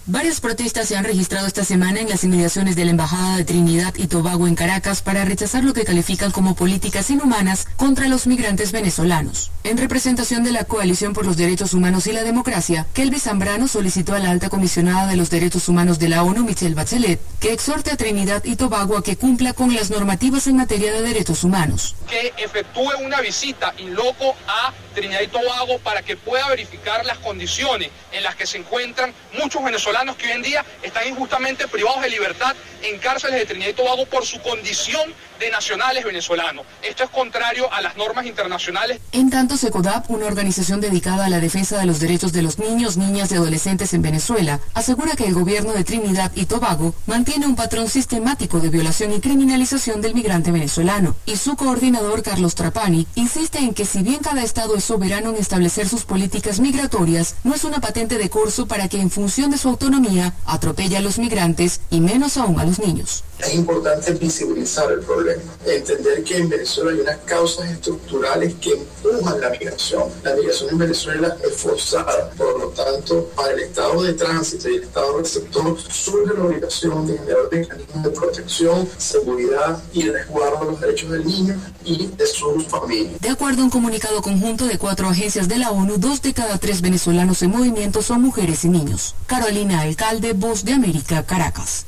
Varias 0.09 0.41
protestas 0.41 0.87
se 0.87 0.97
han 0.97 1.03
registrado 1.03 1.49
esta 1.49 1.65
semana 1.65 1.99
en 1.99 2.09
las 2.09 2.23
inmediaciones 2.23 2.77
de 2.77 2.85
la 2.85 2.93
Embajada 2.93 3.39
de 3.39 3.45
Trinidad 3.45 3.93
y 3.97 4.07
Tobago 4.07 4.47
en 4.47 4.55
Caracas 4.55 5.03
para 5.03 5.25
rechazar 5.25 5.65
lo 5.65 5.73
que 5.75 5.85
califican 5.85 6.31
como 6.31 6.55
políticas 6.55 7.11
inhumanas 7.11 7.67
contra 7.75 8.07
los 8.07 8.29
migrantes 8.29 8.71
venezolanos. 8.71 9.51
En 9.65 9.79
representación 9.79 10.45
de 10.45 10.53
la 10.53 10.63
Coalición 10.63 11.13
por 11.13 11.27
los 11.27 11.37
Derechos 11.37 11.75
Humanos 11.75 12.07
y 12.07 12.13
la 12.13 12.23
Democracia, 12.23 12.87
Kelvis 12.95 13.25
Zambrano 13.25 13.67
solicitó 13.67 14.15
a 14.15 14.21
la 14.21 14.31
alta 14.31 14.49
comisionada 14.49 15.09
de 15.09 15.17
los 15.17 15.29
Derechos 15.29 15.69
Humanos 15.69 15.99
de 15.99 16.09
la 16.09 16.23
ONU, 16.23 16.45
Michelle 16.45 16.77
Bachelet, 16.77 17.21
que 17.41 17.53
exhorte 17.53 17.91
a 17.91 17.97
Trinidad 17.97 18.45
y 18.45 18.55
Tobago 18.55 18.97
a 18.97 19.03
que 19.03 19.17
cumpla 19.17 19.55
con 19.55 19.75
las 19.75 19.91
normativas 19.91 20.47
en 20.47 20.59
materia 20.59 20.93
de 20.93 21.03
derechos 21.03 21.43
humanos. 21.43 21.97
Que 22.09 22.33
efectúe 22.39 22.93
una 23.05 23.21
visita 23.21 23.75
in 23.79 23.93
loco 23.93 24.37
a 24.47 24.73
Trinidad 24.95 25.23
y 25.23 25.27
Tobago 25.27 25.81
para 25.81 26.03
que 26.03 26.17
pueda 26.17 26.49
verificar 26.49 27.05
las 27.05 27.19
condiciones 27.19 27.91
en 28.13 28.23
las 28.23 28.37
que 28.37 28.47
se 28.47 28.59
encuentran 28.59 29.13
muchos 29.37 29.65
venezolanos 29.65 29.96
que 30.19 30.27
hoy 30.27 30.33
en 30.33 30.43
día 30.43 30.63
están 30.83 31.09
injustamente 31.09 31.67
privados 31.69 32.03
de 32.03 32.11
libertad 32.11 32.55
en 32.83 32.99
cárceles 32.99 33.41
de 33.41 33.47
Trinidad 33.47 33.71
y 33.71 33.73
Tobago 33.73 34.05
por 34.05 34.27
su 34.27 34.39
condición 34.43 35.15
de 35.39 35.51
nacionales 35.51 36.05
venezolanos. 36.05 36.65
Esto 36.83 37.05
es 37.05 37.11
contrario 37.11 37.73
a 37.73 37.81
las 37.81 37.97
normas 37.97 38.27
internacionales. 38.27 39.01
En 39.13 39.31
tanto, 39.31 39.57
SECODAP, 39.57 40.11
una 40.11 40.27
organización 40.27 40.81
dedicada 40.81 41.27
a 41.27 41.31
la 41.31 41.41
defensa 41.41 41.79
de 41.79 41.87
los 41.87 42.01
derechos 42.01 42.33
de 42.33 42.43
los 42.43 42.59
niños, 42.59 42.97
niñas 42.97 43.31
y 43.33 43.35
adolescentes 43.35 43.93
en 43.95 44.03
Venezuela, 44.03 44.61
asegura 44.75 45.17
que 45.17 45.27
el 45.27 45.35
gobierno 45.35 45.73
de 45.73 45.85
Trinidad 45.85 46.33
y 46.35 46.47
Tobago 46.47 46.95
mantiene 47.07 47.47
un 47.47 47.57
patrón 47.57 47.89
sistemático 47.89 48.61
de 48.61 48.71
violación 48.71 49.13
y 49.13 49.21
criminalización 49.21 50.01
del 50.01 50.15
migrante 50.15 50.53
venezolano. 50.53 51.17
Y 51.27 51.37
su 51.37 51.57
coordinador, 51.57 52.23
Carlos 52.23 52.55
Trapani, 52.55 53.07
insiste 53.15 53.59
en 53.59 53.75
que 53.75 53.85
si 53.85 54.03
bien 54.03 54.19
cada 54.19 54.43
estado 54.43 54.77
es 54.77 54.85
soberano 54.85 55.31
en 55.31 55.37
establecer 55.37 55.89
sus 55.89 56.05
políticas 56.05 56.61
migratorias, 56.61 57.37
no 57.45 57.55
es 57.55 57.65
una 57.65 57.81
patente 57.81 58.19
de 58.19 58.31
curso 58.31 58.67
para 58.67 58.89
que 58.89 59.01
en 59.01 59.11
función 59.11 59.51
de 59.51 59.59
su 59.59 59.69
autonomía 59.69 60.35
atropelle 60.45 60.97
a 60.97 61.01
los 61.01 61.19
migrantes 61.19 61.81
y 61.91 62.01
menos 62.01 62.37
aún 62.37 62.61
a 62.61 62.65
los 62.65 62.79
niños. 62.79 63.25
Es 63.39 63.55
importante 63.55 64.13
visibilizar 64.13 64.91
el 64.91 65.01
problema, 65.01 65.26
entender 65.65 66.23
que 66.25 66.37
en 66.37 66.49
Venezuela 66.49 66.93
hay 66.93 67.01
unas 67.01 67.19
causas 67.19 67.71
estructurales 67.71 68.55
que 68.61 68.73
empujan 68.73 69.41
la 69.41 69.51
migración. 69.51 70.05
La 70.23 70.35
migración 70.35 70.71
en 70.71 70.79
Venezuela 70.79 71.37
es 71.45 71.57
forzada, 71.57 72.31
por 72.37 72.59
lo 72.59 72.69
tanto, 72.69 73.31
para 73.35 73.53
el 73.53 73.61
estado 73.61 74.03
de 74.03 74.15
tránsito 74.15 74.69
y 74.69 74.77
el 74.77 74.83
estado 74.85 75.19
receptor 75.19 75.77
surge 75.81 76.35
la 76.35 76.45
obligación 76.45 77.07
de 77.07 77.19
generar 77.19 77.49
mecanismos 77.51 78.03
de 78.05 78.11
protección, 78.11 78.89
seguridad 78.99 79.83
y 79.93 80.09
resguardo 80.11 80.65
de 80.65 80.71
los 80.73 80.81
derechos 80.81 81.11
del 81.11 81.27
niño 81.27 81.61
y 81.85 82.07
de 82.07 82.27
sus 82.27 82.67
familias. 82.67 83.21
De 83.21 83.31
acuerdo 83.31 83.63
a 83.63 83.65
un 83.65 83.71
comunicado 83.71 84.23
conjunto 84.23 84.67
de 84.67 84.79
cuatro 84.79 85.09
agencias 85.09 85.49
de 85.49 85.59
la 85.59 85.71
ONU, 85.71 85.99
dos 85.99 86.23
de 86.23 86.35
cada 86.35 86.59
tres 86.59 86.81
venezolanos 86.81 87.43
en 87.43 87.51
movimiento 87.51 88.03
son 88.03 88.23
mujeres 88.23 88.65
y 88.65 88.69
niños. 88.69 89.15
Carolina 89.27 89.81
Alcalde, 89.81 90.33
Voz 90.33 90.65
de 90.65 90.73
América, 90.73 91.25
Caracas. 91.25 91.87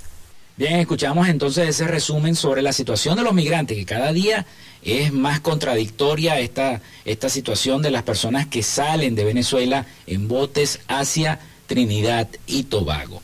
Bien, 0.59 0.81
escuchamos 0.81 1.29
entonces 1.29 1.69
ese 1.69 1.87
resumen 1.87 2.35
sobre 2.35 2.63
la 2.63 2.73
situación 2.73 3.17
de 3.17 3.23
los 3.23 3.33
migrantes, 3.33 3.77
que 3.77 3.85
cada 3.85 4.13
día 4.13 4.45
es 4.83 5.13
más 5.13 5.39
contradictoria 5.39 6.41
esta, 6.41 6.81
esta 7.05 7.29
situación 7.29 7.81
de 7.81 7.93
las 7.93 8.03
personas 8.03 8.49
que 8.49 8.65
salen 8.65 9.15
de 9.15 9.23
Venezuela 9.23 9.87
en 10.09 10.27
botes 10.27 10.81
hacia 10.89 11.39
Trinidad 11.69 12.27
y 12.49 12.65
Tobago. 12.65 13.23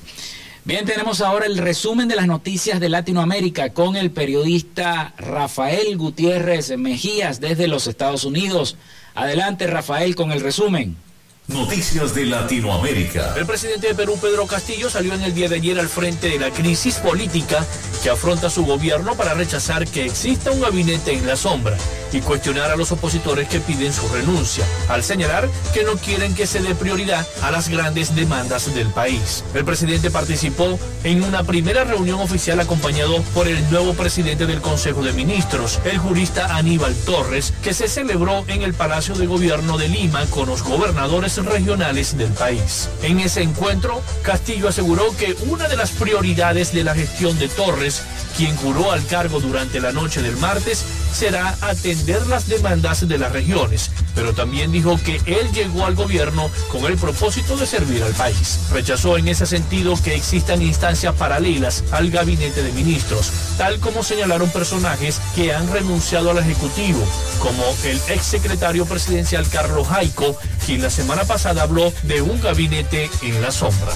Bien, 0.65 0.85
tenemos 0.85 1.21
ahora 1.21 1.47
el 1.47 1.59
resumen 1.59 2.07
de 2.07 2.15
las 2.15 2.29
noticias 2.29 2.79
de 2.79 2.89
Latinoamérica 2.89 3.71
con 3.71 3.97
el 3.97 4.13
periodista 4.13 5.13
Rafael 5.19 5.97
Gutiérrez 5.97 6.79
Mejías 6.79 7.41
desde 7.41 7.67
los 7.67 7.89
Estados 7.89 8.23
Unidos. 8.23 8.77
Adelante, 9.17 9.67
Rafael, 9.67 10.15
con 10.15 10.31
el 10.31 10.41
resumen. 10.41 10.97
Noticias 11.47 12.15
de 12.15 12.25
Latinoamérica. 12.25 13.35
El 13.37 13.45
presidente 13.45 13.89
de 13.89 13.95
Perú, 13.95 14.19
Pedro 14.19 14.47
Castillo, 14.47 14.89
salió 14.89 15.13
en 15.13 15.21
el 15.21 15.35
día 15.35 15.47
de 15.47 15.57
ayer 15.57 15.79
al 15.79 15.91
frente 15.91 16.31
de 16.31 16.39
la 16.39 16.51
crisis 16.51 16.97
política 16.97 17.67
que 18.03 18.09
afronta 18.09 18.49
su 18.49 18.65
gobierno 18.65 19.15
para 19.15 19.35
rechazar 19.35 19.87
que 19.87 20.07
exista 20.07 20.51
un 20.51 20.63
gabinete 20.63 21.13
en 21.13 21.27
la 21.27 21.37
sombra 21.37 21.77
y 22.13 22.21
cuestionar 22.21 22.71
a 22.71 22.77
los 22.77 22.93
opositores 22.93 23.49
que 23.49 23.61
piden 23.61 23.93
su 23.93 24.09
renuncia, 24.09 24.65
al 24.89 25.03
señalar 25.03 25.51
que 25.75 25.85
no 25.85 25.97
quieren 25.97 26.35
que 26.35 26.47
se 26.47 26.61
dé 26.61 26.75
prioridad 26.75 27.27
a 27.43 27.51
las 27.51 27.69
grandes 27.69 28.15
demandas 28.15 28.75
del 28.75 28.89
país. 28.89 29.45
El 29.53 29.65
presidente 29.65 30.11
participó 30.11 30.79
en 31.03 31.23
una 31.23 31.43
primera 31.43 31.85
reunión 31.85 32.21
oficial 32.21 32.61
acompañado 32.61 33.21
por 33.35 33.49
el 33.49 33.71
nuevo 33.71 33.95
presidente 33.95 34.47
del 34.47 34.63
Consejo 34.63 35.03
de 35.03 35.13
Ministros, 35.13 35.81
el 35.85 35.99
jurista 35.99 36.57
Aníbal 36.57 36.95
Torres, 37.05 37.53
que 37.63 37.75
se 37.75 37.89
celebró 37.89 38.45
en 38.49 38.63
el 38.63 38.75
Palacio 38.75 39.15
de 39.15 39.27
Gobierno 39.27 39.77
de 39.77 39.89
Lima 39.89 40.25
con 40.27 40.49
los 40.49 40.63
gobernadores 40.63 41.34
regionales 41.37 42.17
del 42.17 42.31
país. 42.33 42.89
En 43.03 43.21
ese 43.21 43.43
encuentro, 43.43 44.03
Castillo 44.23 44.69
aseguró 44.69 45.17
que 45.17 45.37
una 45.49 45.69
de 45.69 45.77
las 45.77 45.91
prioridades 45.91 46.73
de 46.73 46.85
la 46.85 46.95
gestión 46.95 47.39
de 47.39 47.49
Torres, 47.49 48.03
quien 48.37 48.57
juró 48.57 48.93
al 48.93 49.05
cargo 49.07 49.41
durante 49.41 49.81
la 49.81 49.93
noche 49.93 50.23
del 50.23 50.37
martes, 50.37 50.85
será 51.15 51.57
atender 51.61 52.27
las 52.27 52.49
demandas 52.49 53.07
de 53.07 53.19
las 53.19 53.31
regiones, 53.33 53.91
pero 54.17 54.33
también 54.33 54.73
dijo 54.73 54.99
que 54.99 55.21
él 55.27 55.53
llegó 55.53 55.87
al 55.87 55.95
gobierno 55.95 56.51
con 56.73 56.85
el 56.87 56.97
propósito 56.97 57.57
de 57.57 57.67
servir 57.67 58.03
al 58.03 58.13
país. 58.15 58.59
Rechazó 58.73 59.17
en 59.17 59.29
ese 59.29 59.47
sentido 59.47 59.95
que 60.03 60.17
existan 60.17 60.61
instancias 60.61 61.15
paralelas 61.15 61.85
al 61.93 62.11
gabinete 62.11 62.63
de 62.63 62.73
ministros, 62.73 63.31
tal 63.57 63.79
como 63.79 64.03
señalaron 64.03 64.51
personajes 64.51 65.21
que 65.37 65.55
han 65.55 65.73
renunciado 65.73 66.31
al 66.31 66.39
Ejecutivo, 66.39 67.07
como 67.39 67.63
el 67.85 68.01
exsecretario 68.09 68.85
presidencial 68.85 69.49
Carlos 69.49 69.87
Jaico, 69.87 70.37
quien 70.67 70.83
la 70.83 70.91
semana 70.91 71.24
pasada 71.25 71.63
habló 71.63 71.93
de 72.03 72.23
un 72.23 72.41
gabinete 72.41 73.11
en 73.23 73.43
la 73.43 73.51
sombra. 73.51 73.93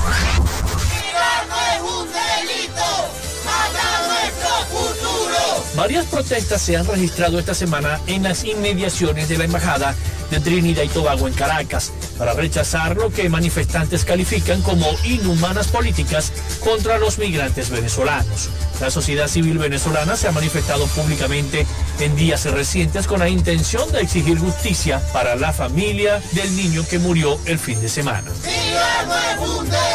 Varias 5.78 6.06
protestas 6.06 6.60
se 6.60 6.76
han 6.76 6.84
registrado 6.88 7.38
esta 7.38 7.54
semana 7.54 8.00
en 8.08 8.24
las 8.24 8.42
inmediaciones 8.42 9.28
de 9.28 9.38
la 9.38 9.44
embajada 9.44 9.94
de 10.28 10.40
Trinidad 10.40 10.82
y 10.82 10.88
Tobago 10.88 11.28
en 11.28 11.34
Caracas 11.34 11.92
para 12.18 12.32
rechazar 12.32 12.96
lo 12.96 13.12
que 13.12 13.28
manifestantes 13.28 14.04
califican 14.04 14.60
como 14.62 14.84
inhumanas 15.04 15.68
políticas 15.68 16.32
contra 16.64 16.98
los 16.98 17.18
migrantes 17.18 17.70
venezolanos. 17.70 18.48
La 18.80 18.90
sociedad 18.90 19.28
civil 19.28 19.58
venezolana 19.58 20.16
se 20.16 20.26
ha 20.26 20.32
manifestado 20.32 20.84
públicamente 20.88 21.64
en 22.00 22.16
días 22.16 22.44
recientes 22.46 23.06
con 23.06 23.20
la 23.20 23.28
intención 23.28 23.90
de 23.92 24.00
exigir 24.00 24.36
justicia 24.36 25.00
para 25.12 25.36
la 25.36 25.52
familia 25.52 26.20
del 26.32 26.56
niño 26.56 26.84
que 26.90 26.98
murió 26.98 27.38
el 27.44 27.60
fin 27.60 27.80
de 27.80 27.88
semana. 27.88 28.32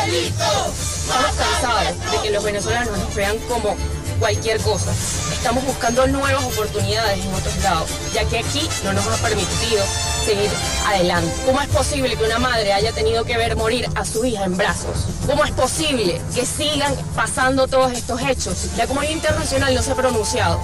Estamos 0.07 1.35
cansados 1.37 2.11
de 2.11 2.21
que 2.23 2.31
los 2.31 2.41
venezolanos 2.41 2.97
nos 2.97 3.13
vean 3.13 3.37
como 3.49 3.75
cualquier 4.23 4.57
cosa. 4.61 4.89
Estamos 5.33 5.65
buscando 5.65 6.07
nuevas 6.07 6.45
oportunidades 6.45 7.25
en 7.25 7.33
otros 7.33 7.57
lados, 7.61 7.89
ya 8.13 8.23
que 8.23 8.37
aquí 8.37 8.61
no 8.85 8.93
nos 8.93 9.05
ha 9.05 9.17
permitido 9.17 9.83
seguir 10.25 10.49
adelante. 10.87 11.29
¿Cómo 11.45 11.59
es 11.59 11.67
posible 11.67 12.15
que 12.15 12.23
una 12.23 12.39
madre 12.39 12.71
haya 12.71 12.93
tenido 12.93 13.25
que 13.25 13.37
ver 13.37 13.57
morir 13.57 13.85
a 13.95 14.05
su 14.05 14.23
hija 14.23 14.45
en 14.45 14.55
brazos? 14.55 15.07
¿Cómo 15.27 15.43
es 15.43 15.51
posible 15.51 16.21
que 16.33 16.45
sigan 16.45 16.95
pasando 17.17 17.67
todos 17.67 17.91
estos 17.91 18.21
hechos? 18.21 18.69
La 18.77 18.87
comunidad 18.87 19.11
internacional 19.11 19.75
no 19.75 19.81
se 19.81 19.91
ha 19.91 19.95
pronunciado 19.95 20.61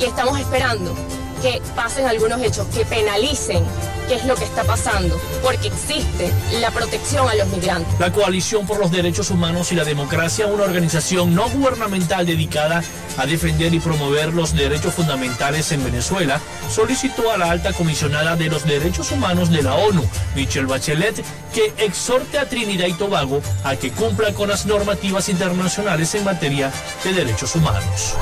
y 0.00 0.04
estamos 0.04 0.40
esperando 0.40 0.92
que 1.42 1.62
pasen 1.76 2.06
algunos 2.06 2.42
hechos 2.42 2.66
que 2.74 2.84
penalicen 2.84 3.64
qué 4.08 4.14
es 4.14 4.24
lo 4.24 4.34
que 4.36 4.44
está 4.44 4.64
pasando, 4.64 5.20
porque 5.42 5.68
existe 5.68 6.32
la 6.60 6.70
protección 6.70 7.28
a 7.28 7.34
los 7.34 7.48
migrantes. 7.48 7.98
La 7.98 8.12
Coalición 8.12 8.66
por 8.66 8.78
los 8.78 8.90
Derechos 8.90 9.30
Humanos 9.30 9.72
y 9.72 9.74
la 9.74 9.84
Democracia, 9.84 10.46
una 10.46 10.64
organización 10.64 11.34
no 11.34 11.48
gubernamental 11.50 12.26
dedicada 12.26 12.82
a 13.16 13.26
defender 13.26 13.74
y 13.74 13.80
promover 13.80 14.34
los 14.34 14.54
derechos 14.54 14.94
fundamentales 14.94 15.72
en 15.72 15.82
Venezuela, 15.84 16.40
solicitó 16.70 17.30
a 17.32 17.38
la 17.38 17.50
alta 17.50 17.72
comisionada 17.72 18.36
de 18.36 18.48
los 18.48 18.64
derechos 18.64 19.10
humanos 19.10 19.50
de 19.50 19.62
la 19.62 19.74
ONU, 19.74 20.04
Michelle 20.34 20.66
Bachelet, 20.66 21.24
que 21.52 21.72
exhorte 21.78 22.38
a 22.38 22.48
Trinidad 22.48 22.86
y 22.86 22.92
Tobago 22.92 23.40
a 23.64 23.76
que 23.76 23.90
cumpla 23.90 24.32
con 24.34 24.48
las 24.48 24.66
normativas 24.66 25.28
internacionales 25.28 26.14
en 26.14 26.24
materia 26.24 26.70
de 27.02 27.12
derechos 27.12 27.54
humanos. 27.54 28.14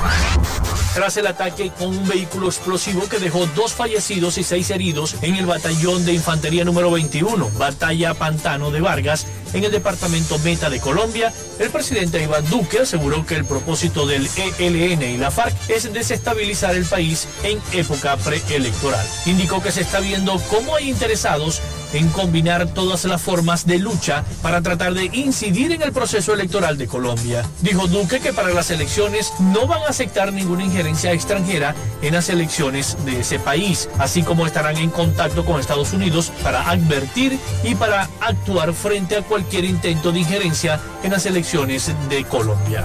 Tras 0.94 1.16
el 1.16 1.27
ataque 1.27 1.73
con 1.77 1.88
un 1.88 2.09
vehículo 2.09 2.47
explosivo 2.47 3.09
que 3.09 3.18
dejó 3.18 3.47
dos 3.57 3.73
fallecidos 3.73 4.38
y 4.38 4.44
seis 4.44 4.70
heridos 4.70 5.16
en 5.23 5.35
el 5.35 5.47
batallón 5.47 5.74
de 5.75 6.13
infantería 6.13 6.65
número 6.65 6.91
21, 6.91 7.51
Batalla 7.59 8.15
Pantano 8.15 8.71
de 8.71 8.81
Vargas, 8.81 9.27
en 9.53 9.65
el 9.65 9.73
departamento 9.73 10.39
Meta 10.39 10.71
de 10.71 10.79
Colombia, 10.79 11.33
el 11.59 11.69
presidente 11.71 12.23
Iván 12.23 12.49
Duque 12.49 12.81
aseguró 12.81 13.27
que 13.27 13.35
el 13.35 13.45
propósito 13.45 14.07
del 14.07 14.29
ELN 14.59 15.03
y 15.03 15.19
la 15.19 15.33
FARC 15.33 15.55
es 15.69 15.93
desestabilizar 15.93 16.77
el 16.77 16.85
país 16.85 17.27
en 17.43 17.61
época 17.73 18.17
preelectoral. 18.17 19.05
Indicó 19.27 19.63
que 19.63 19.73
se 19.73 19.81
está 19.81 19.99
viendo 19.99 20.41
cómo 20.49 20.77
hay 20.77 20.89
interesados 20.89 21.61
en 21.95 22.09
combinar 22.11 22.67
todas 22.75 23.05
las 23.05 23.23
formas 23.23 23.67
de 23.67 23.79
lucha 23.79 24.25
para 24.43 24.61
tratar 24.61 24.95
de 24.95 25.07
incidir 25.07 25.73
en 25.73 25.83
el 25.83 25.93
proceso 25.93 26.35
electoral 26.35 26.77
de 26.77 26.87
Colombia. 26.87 27.45
Dijo 27.63 27.87
Duque 27.87 28.21
que 28.21 28.33
para 28.33 28.51
las 28.51 28.71
elecciones 28.71 29.33
no 29.39 29.67
van 29.67 29.83
a 29.83 29.89
aceptar 29.89 30.33
ninguna 30.33 30.65
injerencia 30.65 31.13
extranjera 31.13 31.75
en 32.03 32.15
las 32.15 32.29
elecciones 32.29 32.97
de 33.05 33.21
ese 33.21 33.39
país, 33.39 33.89
así 33.99 34.23
como 34.23 34.47
estarán 34.47 34.77
en 34.77 34.91
contacto 34.91 35.45
con 35.45 35.61
Estados 35.61 35.93
Unidos 35.93 36.33
para 36.43 36.69
advertir 36.69 37.39
y 37.63 37.75
para 37.75 38.09
actuar 38.21 38.75
frente 38.75 39.17
a 39.17 39.23
cualquier 39.23 39.65
intento 39.65 40.13
de 40.13 40.21
injerencia 40.21 40.81
en 41.03 41.13
las 41.13 41.27
elecciones 41.27 41.93
de 42.09 42.25
Colombia. 42.25 42.85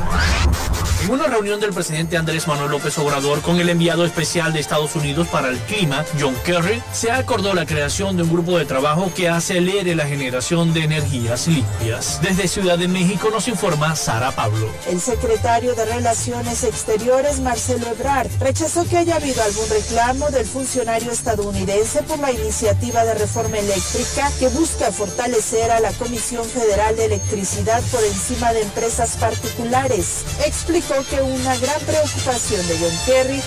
En 1.01 1.11
una 1.11 1.27
reunión 1.27 1.61
del 1.61 1.71
presidente 1.71 2.17
Andrés 2.17 2.45
Manuel 2.45 2.71
López 2.71 2.97
Obrador 2.97 3.41
con 3.41 3.57
el 3.57 3.69
enviado 3.69 4.03
especial 4.03 4.51
de 4.51 4.59
Estados 4.59 4.95
Unidos 4.95 5.29
para 5.29 5.47
el 5.47 5.57
clima, 5.59 6.03
John 6.19 6.35
Kerry, 6.43 6.83
se 6.91 7.09
acordó 7.09 7.53
la 7.53 7.65
creación 7.65 8.17
de 8.17 8.23
un 8.23 8.31
grupo 8.31 8.57
de 8.57 8.65
trabajo 8.65 9.09
que 9.15 9.29
acelere 9.29 9.95
la 9.95 10.05
generación 10.05 10.73
de 10.73 10.83
energías 10.83 11.47
limpias. 11.47 12.19
Desde 12.21 12.49
Ciudad 12.49 12.77
de 12.77 12.89
México 12.89 13.29
nos 13.31 13.47
informa 13.47 13.95
Sara 13.95 14.31
Pablo. 14.31 14.69
El 14.89 14.99
secretario 14.99 15.73
de 15.73 15.85
Relaciones 15.85 16.65
Exteriores, 16.65 17.39
Marcelo 17.39 17.87
Ebrard, 17.87 18.29
rechazó 18.41 18.85
que 18.85 18.97
haya 18.97 19.15
habido 19.15 19.41
algún 19.41 19.69
reclamo 19.69 20.29
del 20.31 20.45
funcionario 20.45 21.11
estadounidense 21.11 22.03
por 22.03 22.19
la 22.19 22.31
iniciativa 22.31 23.05
de 23.05 23.13
reforma 23.13 23.57
eléctrica 23.57 24.29
que 24.37 24.49
busca 24.49 24.91
fortalecer 24.91 25.71
a 25.71 25.79
la 25.79 25.93
Comisión 25.93 26.43
Federal 26.43 26.95
de 26.97 27.05
Electricidad 27.05 27.81
por 27.89 28.03
encima 28.03 28.51
de 28.51 28.63
empresas 28.63 29.15
particulares. 29.15 30.25
Explicó 30.45 30.88
que 30.89 31.21
una 31.21 31.55
gran 31.57 31.79
preocupación 31.81 32.67
de 32.67 32.79
John 32.79 32.99
Kerry 33.05 33.41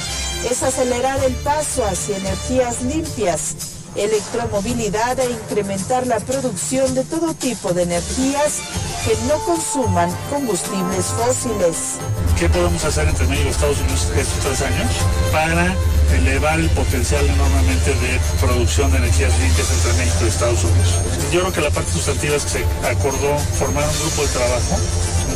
es 0.49 0.63
acelerar 0.63 1.23
el 1.25 1.35
paso 1.35 1.85
hacia 1.85 2.17
energías 2.17 2.83
limpias, 2.83 3.57
electromovilidad 3.97 5.19
e 5.19 5.29
incrementar 5.29 6.07
la 6.07 6.21
producción 6.21 6.95
de 6.95 7.03
todo 7.03 7.35
tipo 7.35 7.73
de 7.73 7.83
energías 7.83 8.61
que 9.05 9.17
no 9.27 9.41
consuman 9.45 10.09
combustibles 10.31 11.07
fósiles. 11.07 11.99
¿Qué 12.39 12.49
podemos 12.49 12.85
hacer 12.85 13.09
entre 13.09 13.27
México 13.27 13.49
y 13.49 13.51
Estados 13.51 13.79
Unidos 13.81 14.09
estos 14.17 14.39
tres 14.39 14.63
años 14.63 14.93
para 15.33 15.75
elevar 16.15 16.61
el 16.61 16.71
potencial 16.71 17.27
enormemente 17.27 17.91
de 17.91 18.21
producción 18.41 18.93
de 18.93 18.99
energías 18.99 19.37
limpias 19.41 19.69
entre 19.73 20.05
México 20.05 20.25
y 20.25 20.29
Estados 20.29 20.63
Unidos? 20.63 20.95
Yo 21.33 21.41
creo 21.41 21.53
que 21.53 21.61
la 21.61 21.71
parte 21.71 21.91
sustantiva 21.91 22.37
es 22.37 22.45
que 22.45 22.51
se 22.51 22.65
acordó 22.89 23.37
formar 23.59 23.83
un 23.89 23.99
grupo 23.99 24.23
de 24.23 24.29
trabajo 24.29 24.79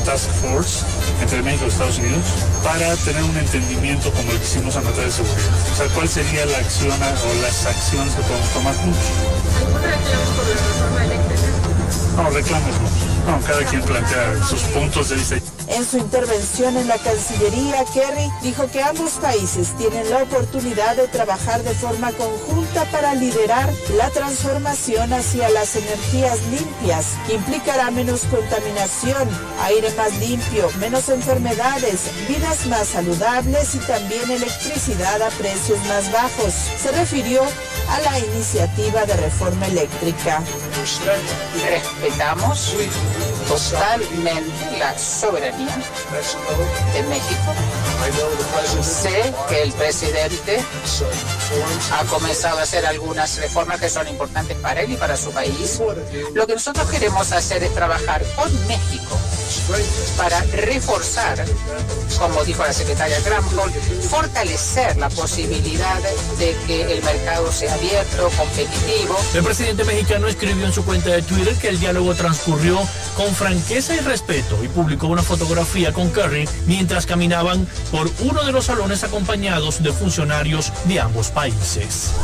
task 0.07 0.31
force 0.41 0.85
entre 1.21 1.43
México 1.43 1.65
y 1.65 1.69
Estados 1.69 1.99
Unidos 1.99 2.23
para 2.63 2.95
tener 2.97 3.23
un 3.25 3.37
entendimiento 3.37 4.13
como 4.13 4.31
el 4.31 4.39
que 4.39 4.45
hicimos 4.45 4.77
en 4.77 4.85
materia 4.85 5.07
de 5.07 5.11
seguridad. 5.11 5.51
O 5.73 5.77
sea, 5.77 5.87
¿cuál 5.89 6.09
sería 6.09 6.47
la 6.47 6.59
acción 6.59 6.93
o 6.93 7.43
las 7.43 7.67
acciones 7.67 8.15
que 8.15 8.23
podemos 8.23 8.49
tomar 8.51 8.75
juntos? 8.77 9.03
¿Algún 9.59 9.83
reclamo 9.83 10.31
por 10.37 10.47
la 10.47 10.55
reforma 10.55 11.05
eléctrica? 11.05 12.23
No, 12.23 12.31
reclamos 12.31 12.75
no. 12.81 13.33
No, 13.33 13.41
cada 13.45 13.65
quien 13.65 13.83
plantea 13.83 14.45
sus 14.49 14.61
puntos 14.63 15.09
de 15.09 15.17
vista. 15.17 15.56
En 15.69 15.85
su 15.85 15.99
intervención 15.99 16.77
en 16.77 16.87
la 16.87 16.97
Cancillería, 16.99 17.85
Kerry 17.93 18.31
dijo 18.43 18.71
que 18.71 18.83
ambos 18.83 19.13
países 19.13 19.77
tienen 19.77 20.09
la 20.11 20.23
oportunidad 20.23 20.97
de 20.97 21.09
trabajar 21.09 21.63
de 21.63 21.75
forma 21.75 22.13
conjunta 22.13 22.85
para 22.93 23.15
liderar 23.15 23.73
la 23.97 24.09
transformación 24.11 25.13
hacia 25.13 25.49
las 25.51 25.75
energías 25.75 26.39
limpias, 26.51 27.07
que 27.27 27.35
implicará 27.35 27.91
menos 27.91 28.23
contaminación, 28.31 29.29
aire 29.65 29.91
más 29.97 30.17
limpio, 30.19 30.71
menos 30.79 31.09
enfermedades, 31.09 32.11
vidas 32.29 32.67
más 32.67 32.89
saludables 32.89 33.75
y 33.75 33.79
también 33.79 34.31
electricidad 34.31 35.21
a 35.21 35.31
precios 35.31 35.79
más 35.87 36.11
bajos. 36.13 36.55
Se 36.81 36.93
refirió 36.93 37.43
a 37.43 38.01
la 38.01 38.19
iniciativa 38.19 39.05
de 39.05 39.17
reforma 39.17 39.67
eléctrica. 39.67 40.43
Respetamos 41.69 42.75
totalmente 43.47 44.79
la 44.79 44.99
soberanía 44.99 45.77
de 46.93 47.03
México. 47.05 47.55
Sé 48.83 49.35
que 49.49 49.63
el 49.63 49.73
presidente 49.73 50.63
ha 51.93 52.05
comenzado 52.05 52.59
a 52.59 52.63
hacer 52.63 52.87
algunas 52.87 53.39
reformas 53.39 53.81
que 53.81 53.89
son 53.89 54.09
importantes 54.09 54.57
para 54.59 54.81
él 54.83 54.93
y 54.93 54.97
para 54.97 55.17
su 55.17 55.31
país. 55.31 55.81
Lo 56.35 56.47
que 56.47 56.55
nosotros 56.55 56.89
queremos 56.91 57.33
hacer 57.33 57.63
es 57.63 57.75
trabajar 57.75 58.25
con 58.35 58.53
México 58.67 59.19
para 60.17 60.41
reforzar, 60.43 61.45
como 62.19 62.45
dijo 62.45 62.65
la 62.65 62.73
secretaria 62.73 63.21
Granholm, 63.21 63.73
fortalecer 64.09 64.97
la 64.97 65.09
posibilidad 65.09 66.01
de 66.39 66.57
que 66.67 66.93
el 66.93 67.03
mercado 67.03 67.51
sea 67.53 67.75
abierto, 67.75 68.31
competitivo. 68.37 69.17
El 69.35 69.45
presidente 69.45 69.85
mexicano 69.85 70.27
escribió 70.29 70.67
en 70.67 70.73
su 70.73 70.85
cuenta 70.85 71.11
de 71.11 71.23
Twitter 71.23 71.55
que 71.57 71.69
el 71.69 71.81
diálogo 71.81 72.15
transcurrió 72.15 72.81
con 73.17 73.35
franqueza 73.37 73.95
y 73.95 73.99
respeto 74.01 74.59
y 74.65 74.69
publicó 74.69 75.09
una 75.09 75.23
fotografía 75.23 75.93
con 75.93 76.11
Kerry 76.11 76.49
mientras 76.67 77.05
caminaban 77.05 77.69
por 77.93 78.11
uno 78.21 78.43
de 78.45 78.51
los 78.51 78.65
salones 78.65 79.05
acompañados 79.05 79.83
de 79.83 79.93
funcionarios 79.93 80.73
de 80.87 81.01
ambos 81.01 81.31
países. 81.31 82.15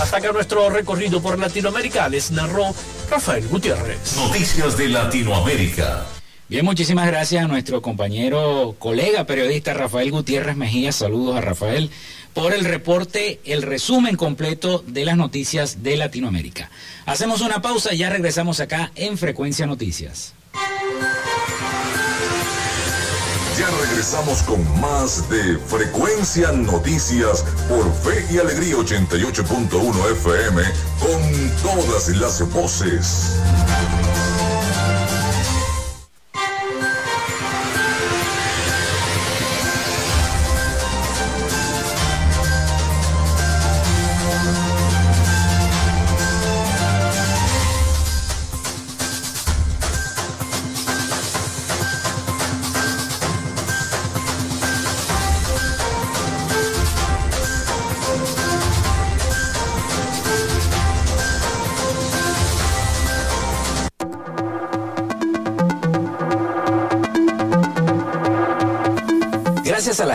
Hasta 0.00 0.16
acá 0.16 0.32
nuestro 0.32 0.70
recorrido 0.70 1.20
por 1.20 1.38
Latinoamérica 1.38 2.08
les 2.08 2.30
narró 2.30 2.74
Rafael 3.10 3.46
Gutiérrez. 3.48 4.16
Noticias 4.16 4.78
de 4.78 4.88
Latinoamérica. 4.88 6.06
Bien, 6.48 6.64
muchísimas 6.64 7.06
gracias 7.06 7.44
a 7.44 7.48
nuestro 7.48 7.82
compañero, 7.82 8.76
colega 8.78 9.24
periodista 9.24 9.74
Rafael 9.74 10.10
Gutiérrez 10.10 10.56
Mejía. 10.56 10.92
Saludos 10.92 11.36
a 11.36 11.40
Rafael 11.42 11.90
por 12.34 12.52
el 12.52 12.64
reporte, 12.64 13.40
el 13.44 13.62
resumen 13.62 14.16
completo 14.16 14.84
de 14.86 15.04
las 15.04 15.16
noticias 15.16 15.82
de 15.82 15.96
Latinoamérica. 15.96 16.70
Hacemos 17.06 17.40
una 17.40 17.62
pausa 17.62 17.94
y 17.94 17.98
ya 17.98 18.10
regresamos 18.10 18.60
acá 18.60 18.90
en 18.96 19.16
Frecuencia 19.16 19.66
Noticias. 19.66 20.34
Ya 23.58 23.70
regresamos 23.88 24.42
con 24.42 24.80
más 24.80 25.30
de 25.30 25.58
Frecuencia 25.58 26.50
Noticias 26.50 27.44
por 27.68 27.94
Fe 27.94 28.26
y 28.34 28.38
Alegría 28.38 28.74
88.1 28.74 30.12
FM 30.12 30.62
con 30.98 31.62
todas 31.62 32.08
las 32.08 32.52
voces. 32.52 33.38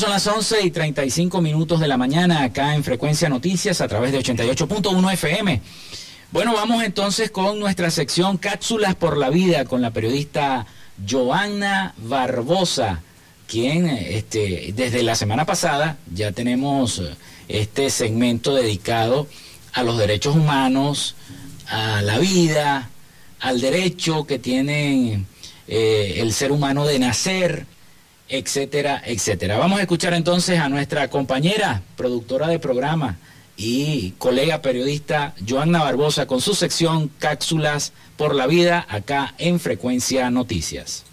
Son 0.00 0.10
las 0.10 0.26
11 0.26 0.62
y 0.62 0.70
35 0.70 1.42
minutos 1.42 1.78
de 1.78 1.86
la 1.86 1.98
mañana 1.98 2.42
acá 2.42 2.74
en 2.74 2.82
Frecuencia 2.82 3.28
Noticias 3.28 3.82
a 3.82 3.88
través 3.88 4.12
de 4.12 4.20
88.1 4.20 5.12
FM. 5.12 5.60
Bueno, 6.32 6.54
vamos 6.54 6.82
entonces 6.82 7.30
con 7.30 7.60
nuestra 7.60 7.90
sección 7.90 8.38
Cápsulas 8.38 8.94
por 8.94 9.18
la 9.18 9.28
Vida 9.28 9.66
con 9.66 9.82
la 9.82 9.90
periodista 9.90 10.64
Joanna 11.06 11.92
Barbosa, 11.98 13.02
quien 13.46 13.88
este, 13.88 14.72
desde 14.74 15.02
la 15.02 15.16
semana 15.16 15.44
pasada 15.44 15.98
ya 16.14 16.32
tenemos 16.32 17.02
este 17.48 17.90
segmento 17.90 18.54
dedicado 18.54 19.26
a 19.74 19.82
los 19.82 19.98
derechos 19.98 20.34
humanos, 20.34 21.14
a 21.68 22.00
la 22.00 22.18
vida, 22.18 22.88
al 23.38 23.60
derecho 23.60 24.24
que 24.24 24.38
tiene 24.38 25.26
eh, 25.68 26.14
el 26.20 26.32
ser 26.32 26.52
humano 26.52 26.86
de 26.86 26.98
nacer 27.00 27.66
etcétera, 28.30 29.02
etcétera. 29.04 29.58
Vamos 29.58 29.78
a 29.78 29.82
escuchar 29.82 30.14
entonces 30.14 30.58
a 30.58 30.68
nuestra 30.68 31.08
compañera, 31.08 31.82
productora 31.96 32.46
de 32.46 32.58
programa 32.58 33.18
y 33.56 34.12
colega 34.12 34.62
periodista 34.62 35.34
Joanna 35.46 35.82
Barbosa 35.82 36.26
con 36.26 36.40
su 36.40 36.54
sección 36.54 37.10
Cápsulas 37.18 37.92
por 38.16 38.34
la 38.34 38.46
Vida 38.46 38.86
acá 38.88 39.34
en 39.36 39.60
Frecuencia 39.60 40.30
Noticias. 40.30 41.04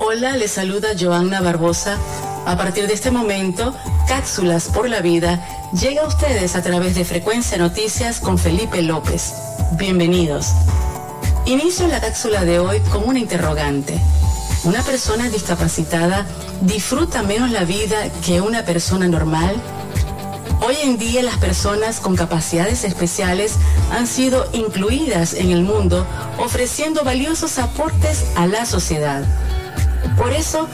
Hola, 0.00 0.36
le 0.36 0.46
saluda 0.46 0.90
Joanna 0.98 1.40
Barbosa. 1.40 1.98
A 2.46 2.56
partir 2.56 2.86
de 2.86 2.92
este 2.92 3.10
momento, 3.10 3.74
Cápsulas 4.06 4.68
por 4.68 4.88
la 4.88 5.00
Vida 5.00 5.44
llega 5.72 6.02
a 6.02 6.06
ustedes 6.06 6.54
a 6.54 6.62
través 6.62 6.94
de 6.94 7.04
Frecuencia 7.04 7.58
Noticias 7.58 8.20
con 8.20 8.38
Felipe 8.38 8.82
López. 8.82 9.32
Bienvenidos. 9.72 10.52
Inicio 11.46 11.86
la 11.88 12.00
cápsula 12.00 12.42
de 12.46 12.58
hoy 12.58 12.80
con 12.90 13.06
una 13.06 13.18
interrogante. 13.18 14.00
¿Una 14.64 14.82
persona 14.82 15.28
discapacitada 15.28 16.24
disfruta 16.62 17.22
menos 17.22 17.50
la 17.50 17.64
vida 17.64 18.08
que 18.24 18.40
una 18.40 18.64
persona 18.64 19.08
normal? 19.08 19.54
Hoy 20.66 20.76
en 20.82 20.96
día 20.96 21.22
las 21.22 21.36
personas 21.36 22.00
con 22.00 22.16
capacidades 22.16 22.84
especiales 22.84 23.56
han 23.92 24.06
sido 24.06 24.48
incluidas 24.54 25.34
en 25.34 25.50
el 25.50 25.64
mundo 25.64 26.06
ofreciendo 26.38 27.04
valiosos 27.04 27.58
aportes 27.58 28.24
a 28.36 28.46
la 28.46 28.64
sociedad. 28.64 29.22
Por 30.16 30.32
eso, 30.32 30.66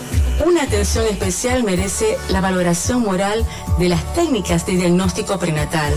una 0.46 0.62
atención 0.62 1.04
especial 1.06 1.64
merece 1.64 2.16
la 2.28 2.40
valoración 2.40 3.02
moral 3.02 3.44
de 3.80 3.88
las 3.88 4.14
técnicas 4.14 4.66
de 4.66 4.76
diagnóstico 4.76 5.36
prenatal 5.40 5.92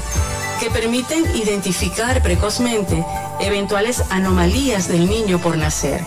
que 0.59 0.71
permiten 0.71 1.23
identificar 1.35 2.23
precozmente 2.23 3.05
eventuales 3.39 4.03
anomalías 4.09 4.87
del 4.87 5.09
niño 5.09 5.39
por 5.39 5.57
nacer. 5.57 6.01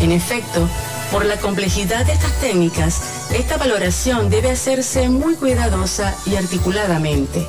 En 0.00 0.12
efecto, 0.12 0.68
por 1.10 1.24
la 1.24 1.36
complejidad 1.36 2.04
de 2.04 2.12
estas 2.12 2.32
técnicas, 2.40 3.00
esta 3.32 3.56
valoración 3.56 4.28
debe 4.28 4.50
hacerse 4.50 5.08
muy 5.08 5.34
cuidadosa 5.34 6.14
y 6.26 6.36
articuladamente. 6.36 7.46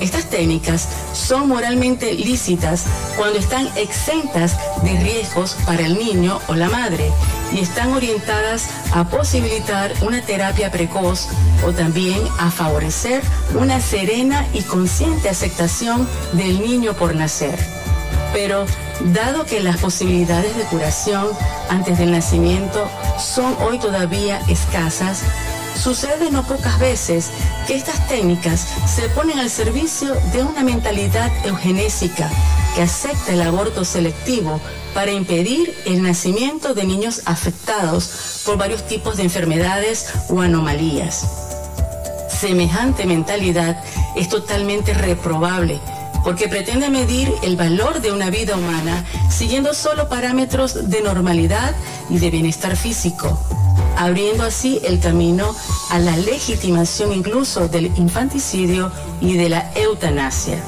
Estas 0.00 0.26
técnicas 0.26 0.88
son 1.12 1.48
moralmente 1.48 2.14
lícitas 2.14 2.84
cuando 3.16 3.38
están 3.38 3.68
exentas 3.76 4.56
de 4.82 4.98
riesgos 5.00 5.56
para 5.66 5.86
el 5.86 5.98
niño 5.98 6.38
o 6.46 6.54
la 6.54 6.68
madre 6.68 7.10
y 7.52 7.60
están 7.60 7.92
orientadas 7.92 8.68
a 8.92 9.08
posibilitar 9.08 9.92
una 10.02 10.22
terapia 10.22 10.70
precoz 10.70 11.28
o 11.66 11.72
también 11.72 12.20
a 12.38 12.50
favorecer 12.50 13.22
una 13.54 13.80
serena 13.80 14.46
y 14.52 14.62
consciente 14.62 15.28
aceptación 15.28 16.08
del 16.32 16.60
niño 16.60 16.92
por 16.94 17.16
nacer. 17.16 17.77
Pero 18.32 18.66
dado 19.12 19.44
que 19.44 19.60
las 19.60 19.78
posibilidades 19.78 20.56
de 20.56 20.64
curación 20.64 21.28
antes 21.68 21.98
del 21.98 22.12
nacimiento 22.12 22.88
son 23.18 23.56
hoy 23.62 23.78
todavía 23.78 24.40
escasas, 24.48 25.22
sucede 25.78 26.30
no 26.30 26.42
pocas 26.44 26.78
veces 26.78 27.30
que 27.66 27.74
estas 27.74 28.06
técnicas 28.08 28.66
se 28.86 29.08
ponen 29.10 29.38
al 29.38 29.48
servicio 29.48 30.14
de 30.32 30.42
una 30.42 30.62
mentalidad 30.62 31.30
eugenésica 31.46 32.30
que 32.74 32.82
acepta 32.82 33.32
el 33.32 33.42
aborto 33.42 33.84
selectivo 33.84 34.60
para 34.94 35.12
impedir 35.12 35.74
el 35.86 36.02
nacimiento 36.02 36.74
de 36.74 36.84
niños 36.84 37.22
afectados 37.24 38.42
por 38.44 38.56
varios 38.56 38.86
tipos 38.86 39.16
de 39.16 39.24
enfermedades 39.24 40.12
o 40.28 40.40
anomalías. 40.40 41.26
Semejante 42.28 43.04
mentalidad 43.04 43.82
es 44.16 44.28
totalmente 44.28 44.94
reprobable 44.94 45.80
porque 46.24 46.48
pretende 46.48 46.90
medir 46.90 47.32
el 47.42 47.56
valor 47.56 48.00
de 48.00 48.12
una 48.12 48.30
vida 48.30 48.56
humana 48.56 49.04
siguiendo 49.30 49.74
solo 49.74 50.08
parámetros 50.08 50.90
de 50.90 51.00
normalidad 51.02 51.74
y 52.10 52.18
de 52.18 52.30
bienestar 52.30 52.76
físico, 52.76 53.38
abriendo 53.96 54.44
así 54.44 54.80
el 54.84 55.00
camino 55.00 55.54
a 55.90 55.98
la 55.98 56.16
legitimación 56.16 57.12
incluso 57.12 57.68
del 57.68 57.86
infanticidio 57.96 58.92
y 59.20 59.36
de 59.36 59.48
la 59.48 59.72
eutanasia. 59.74 60.58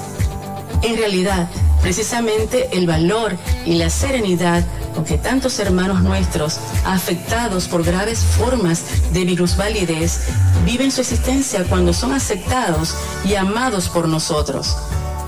En 0.83 0.97
realidad, 0.97 1.49
precisamente 1.83 2.71
el 2.73 2.87
valor 2.87 3.37
y 3.67 3.75
la 3.75 3.91
serenidad 3.91 4.65
con 4.95 5.05
que 5.05 5.19
tantos 5.19 5.59
hermanos 5.59 6.03
nuestros, 6.03 6.59
afectados 6.85 7.69
por 7.69 7.85
graves 7.85 8.21
formas 8.21 8.83
de 9.13 9.25
virusvalidez, 9.25 10.29
viven 10.65 10.91
su 10.91 11.01
existencia 11.01 11.65
cuando 11.69 11.93
son 11.93 12.13
aceptados 12.13 12.95
y 13.25 13.35
amados 13.35 13.89
por 13.89 14.09
nosotros 14.09 14.77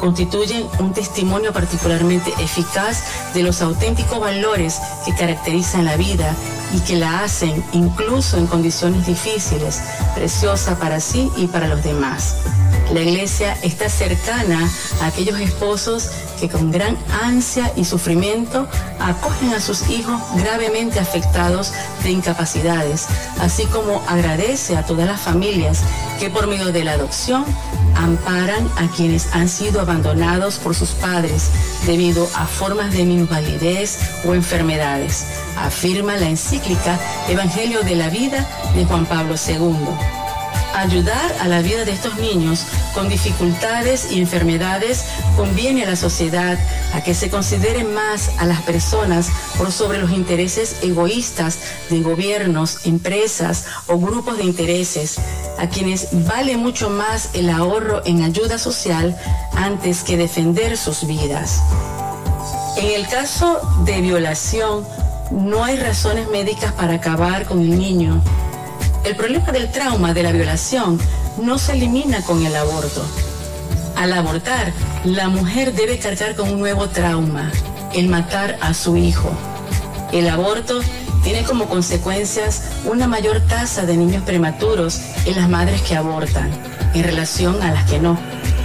constituyen 0.02 0.66
un 0.80 0.92
testimonio 0.92 1.52
particularmente 1.52 2.32
eficaz 2.40 3.04
de 3.34 3.44
los 3.44 3.62
auténticos 3.62 4.18
valores 4.18 4.80
que 5.06 5.14
caracterizan 5.14 5.84
la 5.84 5.96
vida 5.96 6.34
y 6.74 6.80
que 6.80 6.96
la 6.96 7.22
hacen, 7.22 7.64
incluso 7.72 8.36
en 8.36 8.48
condiciones 8.48 9.06
difíciles, 9.06 9.80
preciosa 10.16 10.76
para 10.76 10.98
sí 10.98 11.30
y 11.36 11.46
para 11.46 11.68
los 11.68 11.84
demás. 11.84 12.34
La 12.92 13.00
iglesia 13.00 13.56
está 13.62 13.88
cercana 13.88 14.70
a 15.00 15.06
aquellos 15.06 15.40
esposos 15.40 16.10
que 16.38 16.50
con 16.50 16.70
gran 16.70 16.98
ansia 17.22 17.72
y 17.74 17.86
sufrimiento 17.86 18.68
acogen 19.00 19.54
a 19.54 19.60
sus 19.60 19.88
hijos 19.88 20.20
gravemente 20.36 21.00
afectados 21.00 21.72
de 22.02 22.10
incapacidades, 22.10 23.06
así 23.40 23.64
como 23.66 24.02
agradece 24.06 24.76
a 24.76 24.84
todas 24.84 25.06
las 25.06 25.22
familias 25.22 25.80
que 26.20 26.28
por 26.28 26.46
medio 26.46 26.70
de 26.70 26.84
la 26.84 26.92
adopción 26.92 27.46
amparan 27.96 28.68
a 28.76 28.86
quienes 28.94 29.32
han 29.32 29.48
sido 29.48 29.80
abandonados 29.80 30.56
por 30.56 30.74
sus 30.74 30.90
padres 30.90 31.48
debido 31.86 32.28
a 32.34 32.46
formas 32.46 32.92
de 32.92 33.04
minusvalidez 33.04 33.98
o 34.26 34.34
enfermedades, 34.34 35.24
afirma 35.56 36.18
la 36.18 36.28
encíclica 36.28 36.98
Evangelio 37.28 37.80
de 37.84 37.96
la 37.96 38.10
Vida 38.10 38.46
de 38.74 38.84
Juan 38.84 39.06
Pablo 39.06 39.34
II 39.48 40.22
ayudar 40.74 41.36
a 41.40 41.48
la 41.48 41.62
vida 41.62 41.84
de 41.84 41.92
estos 41.92 42.18
niños 42.18 42.64
con 42.94 43.08
dificultades 43.08 44.12
y 44.12 44.20
enfermedades 44.20 45.04
conviene 45.36 45.84
a 45.84 45.90
la 45.90 45.96
sociedad 45.96 46.58
a 46.92 47.02
que 47.02 47.14
se 47.14 47.30
considere 47.30 47.84
más 47.84 48.30
a 48.38 48.46
las 48.46 48.62
personas 48.62 49.30
por 49.58 49.72
sobre 49.72 49.98
los 49.98 50.10
intereses 50.10 50.76
egoístas 50.82 51.58
de 51.90 52.00
gobiernos, 52.00 52.86
empresas 52.86 53.64
o 53.86 53.98
grupos 53.98 54.38
de 54.38 54.44
intereses, 54.44 55.16
a 55.58 55.68
quienes 55.68 56.08
vale 56.26 56.56
mucho 56.56 56.90
más 56.90 57.30
el 57.34 57.50
ahorro 57.50 58.02
en 58.04 58.22
ayuda 58.22 58.58
social 58.58 59.16
antes 59.54 60.02
que 60.02 60.16
defender 60.16 60.76
sus 60.76 61.06
vidas. 61.06 61.62
En 62.76 62.90
el 63.00 63.06
caso 63.08 63.60
de 63.84 64.00
violación, 64.00 64.86
no 65.30 65.64
hay 65.64 65.76
razones 65.76 66.28
médicas 66.28 66.72
para 66.72 66.94
acabar 66.94 67.46
con 67.46 67.60
el 67.60 67.78
niño 67.78 68.22
el 69.04 69.16
problema 69.16 69.50
del 69.52 69.70
trauma 69.70 70.14
de 70.14 70.22
la 70.22 70.32
violación 70.32 70.98
no 71.40 71.58
se 71.58 71.72
elimina 71.72 72.22
con 72.22 72.44
el 72.44 72.54
aborto. 72.54 73.04
Al 73.96 74.12
abortar, 74.12 74.72
la 75.04 75.28
mujer 75.28 75.74
debe 75.74 75.98
cargar 75.98 76.34
con 76.36 76.50
un 76.50 76.60
nuevo 76.60 76.88
trauma, 76.88 77.50
el 77.94 78.08
matar 78.08 78.58
a 78.60 78.74
su 78.74 78.96
hijo. 78.96 79.30
El 80.12 80.28
aborto 80.28 80.80
tiene 81.24 81.44
como 81.44 81.68
consecuencias 81.68 82.62
una 82.84 83.06
mayor 83.06 83.40
tasa 83.40 83.86
de 83.86 83.96
niños 83.96 84.22
prematuros 84.24 85.00
en 85.24 85.36
las 85.36 85.48
madres 85.48 85.82
que 85.82 85.96
abortan, 85.96 86.50
en 86.94 87.04
relación 87.04 87.60
a 87.62 87.72
las 87.72 87.90
que 87.90 87.98
no. 87.98 88.18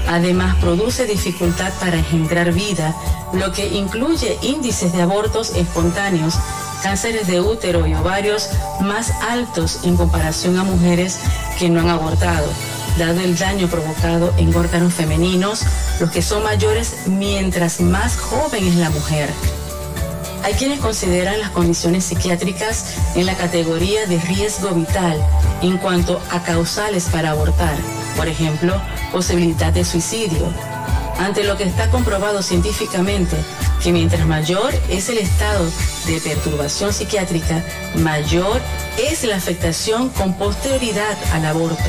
Además, 0.08 0.56
produce 0.58 1.06
dificultad 1.06 1.72
para 1.80 1.98
engendrar 1.98 2.54
vida, 2.54 2.96
lo 3.34 3.52
que 3.52 3.68
incluye 3.68 4.38
índices 4.42 4.94
de 4.94 5.02
abortos 5.02 5.52
espontáneos 5.56 6.36
cánceres 6.82 7.28
de 7.28 7.42
útero 7.42 7.86
y 7.88 7.94
ovarios 7.94 8.50
más 8.82 9.12
altos 9.30 9.80
en 9.84 9.98
comparación 9.98 10.58
a 10.58 10.64
mujeres 10.64 11.20
que 11.60 11.70
no 11.70 11.80
han 11.80 11.90
abortado, 11.90 12.48
dado 12.98 13.20
el 13.22 13.38
daño 13.38 13.68
provocado 13.68 14.34
en 14.38 14.56
órganos 14.56 14.94
femeninos, 14.94 15.64
los 16.00 16.12
que 16.12 16.22
son 16.22 16.44
mayores 16.44 17.08
mientras 17.08 17.80
más 17.80 18.18
joven 18.18 18.68
es 18.68 18.76
la 18.76 18.90
mujer. 18.90 19.30
Hay 20.44 20.54
quienes 20.54 20.80
consideran 20.80 21.40
las 21.42 21.50
condiciones 21.50 22.06
psiquiátricas 22.06 22.94
en 23.16 23.26
la 23.26 23.36
categoría 23.36 24.06
de 24.06 24.20
riesgo 24.20 24.70
vital 24.70 25.22
en 25.62 25.78
cuanto 25.78 26.22
a 26.32 26.42
causales 26.44 27.10
para 27.12 27.32
abortar, 27.32 27.76
por 28.16 28.28
ejemplo, 28.28 28.82
posibilidad 29.12 29.74
de 29.74 29.84
suicidio, 29.84 30.54
ante 31.20 31.44
lo 31.44 31.58
que 31.58 31.64
está 31.64 31.90
comprobado 31.90 32.42
científicamente 32.42 33.36
que 33.82 33.92
mientras 33.92 34.26
mayor 34.26 34.74
es 34.90 35.10
el 35.10 35.18
estado 35.18 35.66
de 36.06 36.20
perturbación 36.22 36.94
psiquiátrica, 36.94 37.64
mayor 37.96 38.62
es 38.98 39.24
la 39.24 39.36
afectación 39.36 40.10
con 40.10 40.34
posterioridad 40.34 41.18
al 41.34 41.46
aborto. 41.46 41.84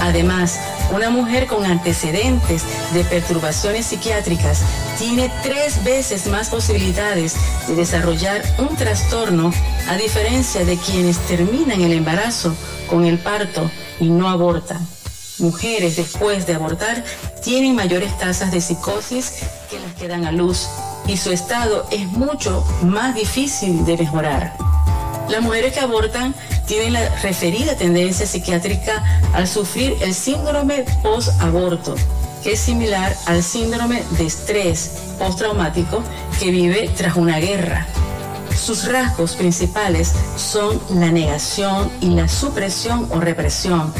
Además, 0.00 0.58
una 0.92 1.10
mujer 1.10 1.46
con 1.46 1.64
antecedentes 1.64 2.62
de 2.92 3.04
perturbaciones 3.04 3.86
psiquiátricas 3.86 4.60
tiene 4.98 5.30
tres 5.42 5.82
veces 5.84 6.26
más 6.26 6.50
posibilidades 6.50 7.36
de 7.68 7.74
desarrollar 7.74 8.42
un 8.58 8.76
trastorno 8.76 9.52
a 9.88 9.96
diferencia 9.96 10.64
de 10.64 10.76
quienes 10.76 11.18
terminan 11.26 11.80
el 11.80 11.92
embarazo 11.92 12.54
con 12.88 13.04
el 13.04 13.18
parto 13.18 13.70
y 14.00 14.10
no 14.10 14.28
abortan. 14.28 14.86
Mujeres 15.38 15.96
después 15.96 16.46
de 16.46 16.54
abortar 16.54 17.02
tienen 17.42 17.74
mayores 17.74 18.16
tasas 18.18 18.52
de 18.52 18.60
psicosis 18.60 19.32
que 19.68 19.80
las 19.80 19.92
que 19.94 20.06
dan 20.06 20.24
a 20.24 20.30
luz 20.30 20.68
y 21.08 21.16
su 21.16 21.32
estado 21.32 21.86
es 21.90 22.06
mucho 22.06 22.64
más 22.82 23.16
difícil 23.16 23.84
de 23.84 23.96
mejorar. 23.96 24.56
Las 25.28 25.42
mujeres 25.42 25.72
que 25.72 25.80
abortan 25.80 26.34
tienen 26.66 26.92
la 26.92 27.08
referida 27.16 27.76
tendencia 27.76 28.26
psiquiátrica 28.26 29.02
al 29.34 29.48
sufrir 29.48 29.96
el 30.02 30.14
síndrome 30.14 30.84
post-aborto, 31.02 31.96
que 32.44 32.52
es 32.52 32.60
similar 32.60 33.16
al 33.26 33.42
síndrome 33.42 34.04
de 34.10 34.26
estrés 34.26 34.92
postraumático 35.18 36.02
que 36.38 36.52
vive 36.52 36.88
tras 36.96 37.16
una 37.16 37.40
guerra. 37.40 37.88
Sus 38.56 38.86
rasgos 38.86 39.34
principales 39.34 40.12
son 40.36 40.80
la 40.90 41.10
negación 41.10 41.90
y 42.00 42.10
la 42.10 42.28
supresión 42.28 43.08
o 43.10 43.20
represión, 43.20 43.92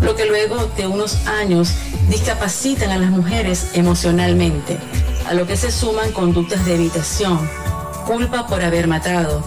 lo 0.00 0.14
que 0.14 0.26
luego 0.26 0.66
de 0.76 0.86
unos 0.86 1.26
años 1.26 1.72
discapacitan 2.08 2.90
a 2.90 2.98
las 2.98 3.10
mujeres 3.10 3.68
emocionalmente 3.74 4.78
a 5.28 5.34
lo 5.34 5.46
que 5.46 5.56
se 5.56 5.70
suman 5.70 6.12
conductas 6.12 6.64
de 6.64 6.74
evitación, 6.74 7.48
culpa 8.06 8.46
por 8.46 8.62
haber 8.62 8.86
matado, 8.86 9.44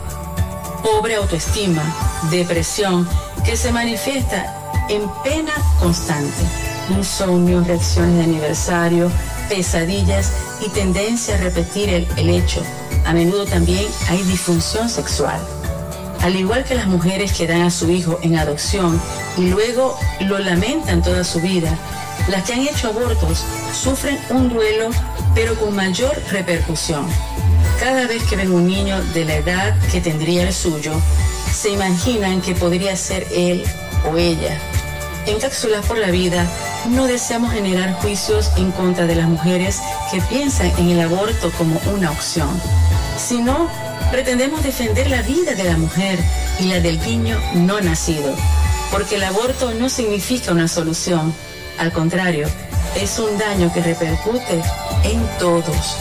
pobre 0.83 1.15
autoestima, 1.15 1.81
depresión, 2.29 3.07
que 3.45 3.55
se 3.55 3.71
manifiesta 3.71 4.55
en 4.89 5.01
pena 5.23 5.53
constante, 5.79 6.43
insomnio, 6.89 7.63
reacciones 7.63 8.17
de 8.17 8.23
aniversario, 8.23 9.09
pesadillas 9.47 10.33
y 10.65 10.69
tendencia 10.69 11.35
a 11.35 11.37
repetir 11.37 11.89
el, 11.89 12.07
el 12.17 12.29
hecho. 12.29 12.61
A 13.05 13.13
menudo 13.13 13.45
también 13.45 13.85
hay 14.09 14.21
disfunción 14.23 14.89
sexual. 14.89 15.39
Al 16.21 16.35
igual 16.35 16.63
que 16.65 16.75
las 16.75 16.87
mujeres 16.87 17.33
que 17.33 17.47
dan 17.47 17.61
a 17.61 17.71
su 17.71 17.89
hijo 17.89 18.19
en 18.21 18.37
adopción 18.37 18.99
y 19.37 19.49
luego 19.49 19.97
lo 20.21 20.37
lamentan 20.39 21.01
toda 21.01 21.23
su 21.23 21.39
vida, 21.39 21.77
las 22.27 22.43
que 22.43 22.53
han 22.53 22.61
hecho 22.61 22.89
abortos 22.89 23.45
sufren 23.73 24.19
un 24.29 24.49
duelo 24.49 24.89
pero 25.33 25.55
con 25.55 25.75
mayor 25.75 26.15
repercusión. 26.31 27.05
Cada 27.79 28.07
vez 28.07 28.23
que 28.23 28.35
ven 28.35 28.51
un 28.51 28.67
niño 28.67 29.01
de 29.13 29.25
la 29.25 29.35
edad 29.35 29.77
que 29.91 30.01
tendría 30.01 30.43
el 30.43 30.53
suyo, 30.53 30.91
se 31.53 31.69
imaginan 31.69 32.41
que 32.41 32.53
podría 32.53 32.95
ser 32.95 33.25
él 33.31 33.63
o 34.11 34.17
ella. 34.17 34.59
En 35.29 35.39
Cápsulas 35.39 35.85
por 35.85 35.99
la 35.99 36.09
Vida 36.09 36.47
no 36.89 37.05
deseamos 37.05 37.53
generar 37.53 37.93
juicios 37.93 38.49
en 38.57 38.71
contra 38.71 39.05
de 39.05 39.13
las 39.13 39.27
mujeres 39.27 39.79
que 40.11 40.21
piensan 40.21 40.73
en 40.79 40.89
el 40.89 41.01
aborto 41.01 41.51
como 41.55 41.79
una 41.93 42.09
opción, 42.09 42.49
sino 43.15 43.69
pretendemos 44.09 44.63
defender 44.63 45.07
la 45.07 45.21
vida 45.21 45.53
de 45.53 45.65
la 45.65 45.77
mujer 45.77 46.17
y 46.59 46.63
la 46.63 46.79
del 46.79 46.99
niño 47.01 47.37
no 47.53 47.79
nacido, 47.79 48.35
porque 48.89 49.17
el 49.17 49.23
aborto 49.23 49.71
no 49.75 49.87
significa 49.87 50.51
una 50.51 50.67
solución, 50.67 51.31
al 51.77 51.91
contrario, 51.91 52.47
es 52.95 53.19
un 53.19 53.37
daño 53.37 53.71
que 53.71 53.83
repercute 53.83 54.63
en 55.03 55.23
todos. 55.37 55.95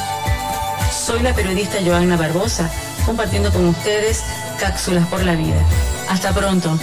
Soy 0.90 1.20
la 1.20 1.34
periodista 1.34 1.76
Joanna 1.84 2.16
Barbosa, 2.16 2.70
compartiendo 3.04 3.52
con 3.52 3.66
ustedes 3.66 4.22
Cápsulas 4.58 5.06
por 5.08 5.22
la 5.22 5.34
Vida. 5.34 5.62
Hasta 6.08 6.32
pronto. 6.32 6.78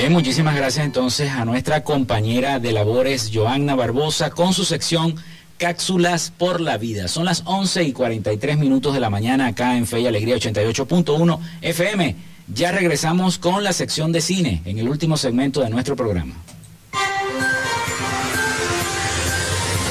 Bien, 0.00 0.14
muchísimas 0.14 0.56
gracias 0.56 0.86
entonces 0.86 1.30
a 1.30 1.44
nuestra 1.44 1.84
compañera 1.84 2.58
de 2.58 2.72
labores, 2.72 3.30
Joanna 3.34 3.74
Barbosa, 3.74 4.30
con 4.30 4.54
su 4.54 4.64
sección 4.64 5.16
Cápsulas 5.58 6.32
por 6.38 6.62
la 6.62 6.78
Vida. 6.78 7.06
Son 7.06 7.26
las 7.26 7.42
11 7.44 7.84
y 7.84 7.92
43 7.92 8.56
minutos 8.56 8.94
de 8.94 9.00
la 9.00 9.10
mañana 9.10 9.48
acá 9.48 9.76
en 9.76 9.86
Fe 9.86 10.00
y 10.00 10.06
Alegría 10.06 10.36
88.1 10.36 11.38
FM. 11.60 12.16
Ya 12.48 12.72
regresamos 12.72 13.36
con 13.36 13.62
la 13.62 13.74
sección 13.74 14.10
de 14.10 14.22
cine 14.22 14.62
en 14.64 14.78
el 14.78 14.88
último 14.88 15.18
segmento 15.18 15.60
de 15.60 15.68
nuestro 15.68 15.96
programa. 15.96 16.32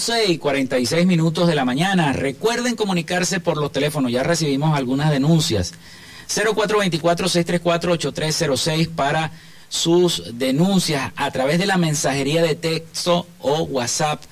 Once 0.00 0.32
y 0.32 0.38
46 0.38 1.04
minutos 1.04 1.46
de 1.46 1.54
la 1.54 1.66
mañana. 1.66 2.14
Recuerden 2.14 2.74
comunicarse 2.74 3.38
por 3.38 3.58
los 3.58 3.70
teléfonos. 3.70 4.10
Ya 4.10 4.22
recibimos 4.22 4.74
algunas 4.74 5.10
denuncias. 5.10 5.74
0424-634-8306 6.26 8.88
para 8.88 9.32
sus 9.68 10.38
denuncias 10.38 11.12
a 11.16 11.30
través 11.30 11.58
de 11.58 11.66
la 11.66 11.76
mensajería 11.76 12.42
de 12.42 12.54
texto 12.54 13.26
o 13.40 13.64
WhatsApp. 13.64 14.22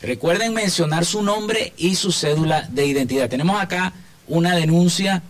Recuerden 0.00 0.54
mencionar 0.54 1.04
su 1.04 1.22
nombre 1.22 1.72
y 1.76 1.94
su 1.94 2.10
cédula 2.10 2.62
de 2.62 2.86
identidad. 2.86 3.30
Tenemos 3.30 3.62
acá 3.62 3.92
una 4.26 4.56
denuncia. 4.56 5.22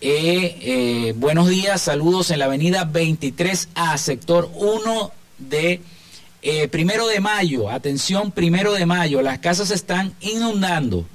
Eh, 0.00 0.56
eh, 0.62 1.12
buenos 1.18 1.50
días, 1.50 1.82
saludos 1.82 2.30
en 2.30 2.38
la 2.38 2.46
avenida 2.46 2.90
23A, 2.90 3.98
sector 3.98 4.50
1 4.54 5.12
de 5.36 5.82
eh, 6.42 6.68
primero 6.68 7.06
de 7.06 7.20
mayo. 7.20 7.70
Atención, 7.70 8.32
primero 8.32 8.72
de 8.72 8.84
mayo. 8.84 9.22
Las 9.22 9.38
casas 9.38 9.68
se 9.68 9.74
están 9.74 10.12
inundando. 10.20 11.06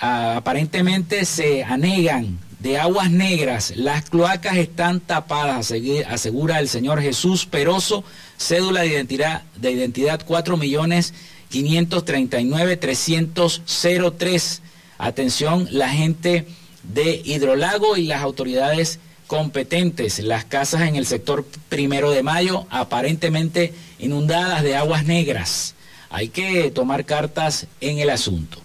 Ah, 0.00 0.36
aparentemente 0.38 1.26
se 1.26 1.62
anegan 1.62 2.38
de 2.58 2.78
aguas 2.78 3.10
negras. 3.10 3.74
Las 3.76 4.08
cloacas 4.08 4.56
están 4.56 5.00
tapadas, 5.00 5.72
asegura 6.08 6.58
el 6.58 6.68
señor 6.68 7.02
Jesús 7.02 7.44
Peroso, 7.44 8.02
cédula 8.38 8.80
de 8.80 8.88
identidad, 8.88 9.42
de 9.56 9.72
identidad 9.72 10.22
4 10.26 10.56
millones 10.56 11.12
539 11.50 12.76
303. 12.76 14.62
Atención, 14.98 15.68
la 15.70 15.90
gente 15.90 16.46
de 16.82 17.20
Hidrolago 17.24 17.96
y 17.96 18.04
las 18.06 18.22
autoridades 18.22 19.00
competentes. 19.26 20.18
Las 20.18 20.44
casas 20.44 20.82
en 20.82 20.96
el 20.96 21.06
sector 21.06 21.46
primero 21.68 22.10
de 22.10 22.22
mayo 22.22 22.66
aparentemente 22.70 23.72
inundadas 24.00 24.62
de 24.62 24.76
aguas 24.76 25.04
negras. 25.04 25.74
Hay 26.10 26.28
que 26.28 26.70
tomar 26.70 27.04
cartas 27.04 27.66
en 27.80 27.98
el 27.98 28.10
asunto. 28.10 28.60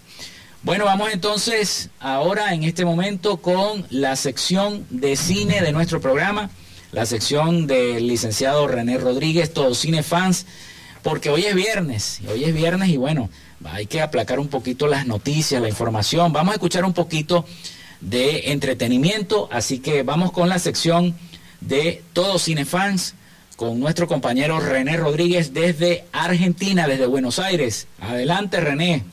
Bueno, 0.63 0.85
vamos 0.85 1.11
entonces 1.13 1.89
ahora 1.99 2.53
en 2.55 2.63
este 2.63 2.85
momento 2.85 3.37
con 3.37 3.85
la 3.91 4.15
sección 4.15 4.85
de 4.89 5.15
cine 5.15 5.61
de 5.61 5.71
nuestro 5.71 6.01
programa, 6.01 6.49
la 6.91 7.05
sección 7.05 7.67
del 7.67 8.07
licenciado 8.07 8.67
René 8.67 8.97
Rodríguez, 8.97 9.53
todos 9.53 9.77
cine 9.77 10.01
fans, 10.01 10.47
porque 11.03 11.29
hoy 11.29 11.45
es 11.45 11.53
viernes, 11.53 12.21
hoy 12.27 12.45
es 12.45 12.53
viernes 12.55 12.89
y 12.89 12.97
bueno, 12.97 13.29
hay 13.63 13.85
que 13.85 14.01
aplacar 14.01 14.39
un 14.39 14.47
poquito 14.47 14.87
las 14.87 15.05
noticias, 15.05 15.61
la 15.61 15.69
información. 15.69 16.33
Vamos 16.33 16.53
a 16.53 16.55
escuchar 16.55 16.83
un 16.83 16.93
poquito 16.93 17.45
de 18.01 18.51
entretenimiento, 18.51 19.47
así 19.51 19.77
que 19.77 20.01
vamos 20.01 20.31
con 20.31 20.49
la 20.49 20.57
sección 20.57 21.15
de 21.61 22.03
todos 22.13 22.43
cinefans 22.43 23.13
con 23.55 23.79
nuestro 23.79 24.07
compañero 24.07 24.59
René 24.59 24.97
Rodríguez 24.97 25.53
desde 25.53 26.05
Argentina, 26.11 26.87
desde 26.87 27.07
Buenos 27.07 27.39
Aires. 27.39 27.87
Adelante, 28.01 28.59
René. 28.59 29.03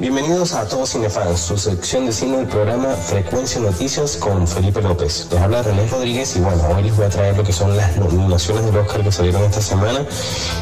Bienvenidos 0.00 0.52
a 0.52 0.64
todos 0.68 0.90
Cinefans, 0.90 1.40
su 1.40 1.58
sección 1.58 2.06
de 2.06 2.12
cine 2.12 2.36
del 2.36 2.46
programa 2.46 2.90
Frecuencia 2.90 3.60
Noticias 3.60 4.16
con 4.16 4.46
Felipe 4.46 4.80
López. 4.80 5.26
Les 5.32 5.40
habla 5.40 5.60
René 5.60 5.88
Rodríguez 5.88 6.36
y 6.36 6.40
bueno, 6.40 6.62
hoy 6.68 6.84
les 6.84 6.96
voy 6.96 7.06
a 7.06 7.08
traer 7.08 7.36
lo 7.36 7.42
que 7.42 7.52
son 7.52 7.76
las 7.76 7.96
nominaciones 7.96 8.64
del 8.64 8.76
Oscar 8.76 9.02
que 9.02 9.10
salieron 9.10 9.42
esta 9.42 9.60
semana 9.60 10.06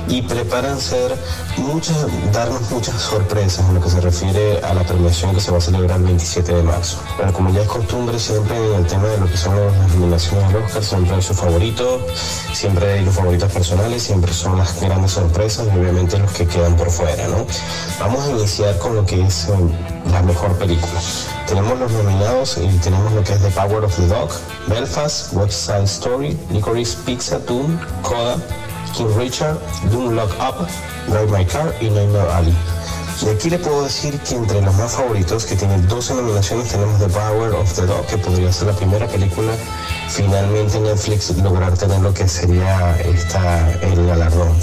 y 0.09 0.23
preparan 0.23 0.81
ser 0.81 1.15
muchas, 1.59 2.07
darnos 2.33 2.71
muchas 2.71 2.95
sorpresas 2.99 3.63
en 3.69 3.75
lo 3.75 3.83
que 3.83 3.91
se 3.91 4.01
refiere 4.01 4.59
a 4.61 4.73
la 4.73 4.85
premiación 4.85 5.35
que 5.35 5.41
se 5.43 5.51
va 5.51 5.59
a 5.59 5.61
celebrar 5.61 5.99
el 5.99 6.07
27 6.07 6.55
de 6.55 6.63
marzo. 6.63 6.99
Bueno, 7.19 7.35
como 7.35 7.53
ya 7.53 7.61
es 7.61 7.69
costumbre 7.69 8.19
siempre 8.19 8.57
en 8.57 8.75
el 8.77 8.87
tema 8.87 9.07
de 9.07 9.19
lo 9.19 9.27
que 9.27 9.37
son 9.37 9.55
las 9.55 9.95
nominaciones 9.97 10.49
del 10.51 10.63
Oscar, 10.63 10.83
siempre 10.83 11.15
hay 11.15 11.23
sus 11.23 11.37
favoritos, 11.37 12.01
siempre 12.55 12.91
hay 12.91 13.05
los 13.05 13.15
favoritos 13.15 13.53
personales, 13.53 14.03
siempre 14.03 14.33
son 14.33 14.57
las 14.57 14.81
grandes 14.81 15.11
sorpresas 15.11 15.67
y 15.67 15.79
obviamente 15.79 16.19
los 16.19 16.33
que 16.33 16.47
quedan 16.47 16.75
por 16.75 16.91
fuera, 16.91 17.29
¿no? 17.29 17.47
Vamos 18.01 18.25
a 18.25 18.31
iniciar 18.31 18.79
con 18.79 18.95
lo 18.97 19.05
que 19.05 19.26
es 19.27 19.49
la 20.13 20.23
mejor 20.23 20.57
película. 20.59 21.01
Tenemos 21.47 21.79
los 21.79 21.91
nominados 21.93 22.59
y 22.59 22.69
tenemos 22.79 23.13
lo 23.13 23.23
que 23.23 23.33
es 23.33 23.43
The 23.43 23.51
Power 23.51 23.85
of 23.85 23.97
the 23.97 24.07
Dog, 24.07 24.31
Belfast, 24.69 25.33
West 25.33 25.67
Side 25.67 25.85
Story, 25.85 26.39
Licorice 26.51 26.97
Pizza, 27.05 27.39
Doom, 27.41 27.79
Coda, 28.03 28.37
King 28.97 29.09
Richard, 29.17 29.59
Doom 29.91 30.15
Lock 30.15 30.31
Up, 30.41 30.67
Drive 31.09 31.37
My 31.37 31.45
Car 31.45 31.75
y 31.81 31.91
Nightmare 31.91 32.31
Alley. 32.33 32.57
Y 33.23 33.29
aquí 33.31 33.49
le 33.51 33.59
puedo 33.59 33.83
decir 33.83 34.19
que 34.21 34.35
entre 34.35 34.61
los 34.61 34.75
más 34.77 34.93
favoritos, 34.93 35.47
que 35.47 35.57
tiene 35.57 35.79
12 35.79 36.15
nominaciones, 36.15 36.69
tenemos 36.69 36.99
The 36.99 37.09
Power 37.09 37.55
of 37.55 37.73
the 37.75 37.87
Dog, 37.87 38.07
que 38.07 38.19
podría 38.19 38.53
ser 38.53 38.69
la 38.69 38.75
primera 38.75 39.07
película 39.07 39.53
finalmente 40.09 40.81
Netflix 40.81 41.37
lograr 41.39 41.77
tener 41.77 42.01
lo 42.01 42.13
que 42.15 42.29
sería 42.29 42.97
esta, 43.01 43.71
el 43.83 44.07
galardón. 44.07 44.57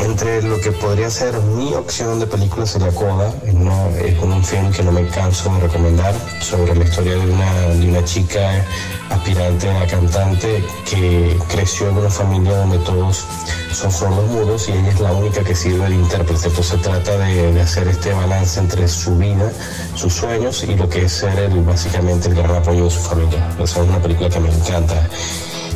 Entre 0.00 0.42
lo 0.42 0.60
que 0.60 0.70
podría 0.70 1.10
ser 1.10 1.36
mi 1.40 1.74
opción 1.74 2.20
de 2.20 2.26
película 2.26 2.64
sería 2.66 2.94
Coda, 2.94 3.34
no, 3.52 3.88
es 3.96 4.16
un 4.20 4.44
film 4.44 4.70
que 4.70 4.84
no 4.84 4.92
me 4.92 5.04
canso 5.08 5.52
de 5.54 5.60
recomendar 5.60 6.14
sobre 6.40 6.74
la 6.76 6.84
historia 6.84 7.14
de 7.14 7.30
una, 7.32 7.52
de 7.70 7.88
una 7.88 8.04
chica 8.04 8.64
aspirante 9.10 9.68
a 9.68 9.86
cantante 9.88 10.64
que 10.88 11.36
creció 11.48 11.88
en 11.88 11.98
una 11.98 12.10
familia 12.10 12.58
donde 12.58 12.78
todos 12.78 13.24
son 13.72 13.90
sordos 13.90 14.26
mudos 14.28 14.68
y 14.68 14.72
ella 14.72 14.88
es 14.88 15.00
la 15.00 15.12
única 15.12 15.42
que 15.42 15.54
sirve 15.54 15.88
de 15.88 15.96
intérprete. 15.96 16.46
Entonces 16.46 16.66
se 16.66 16.78
trata 16.78 17.18
de, 17.18 17.60
hacer 17.60 17.88
este 17.88 18.12
balance 18.12 18.60
entre 18.60 18.86
su 18.86 19.16
vida, 19.16 19.50
sus 19.96 20.12
sueños 20.14 20.62
y 20.62 20.76
lo 20.76 20.88
que 20.88 21.06
es 21.06 21.12
ser 21.12 21.36
el, 21.38 21.60
básicamente 21.62 22.28
el 22.28 22.36
gran 22.36 22.54
apoyo 22.54 22.84
de 22.84 22.90
su 22.90 23.00
familia. 23.00 23.48
Esa 23.58 23.82
es 23.82 23.88
una 23.88 24.00
película 24.00 24.28
que 24.28 24.38
me 24.38 24.48
encanta. 24.48 24.94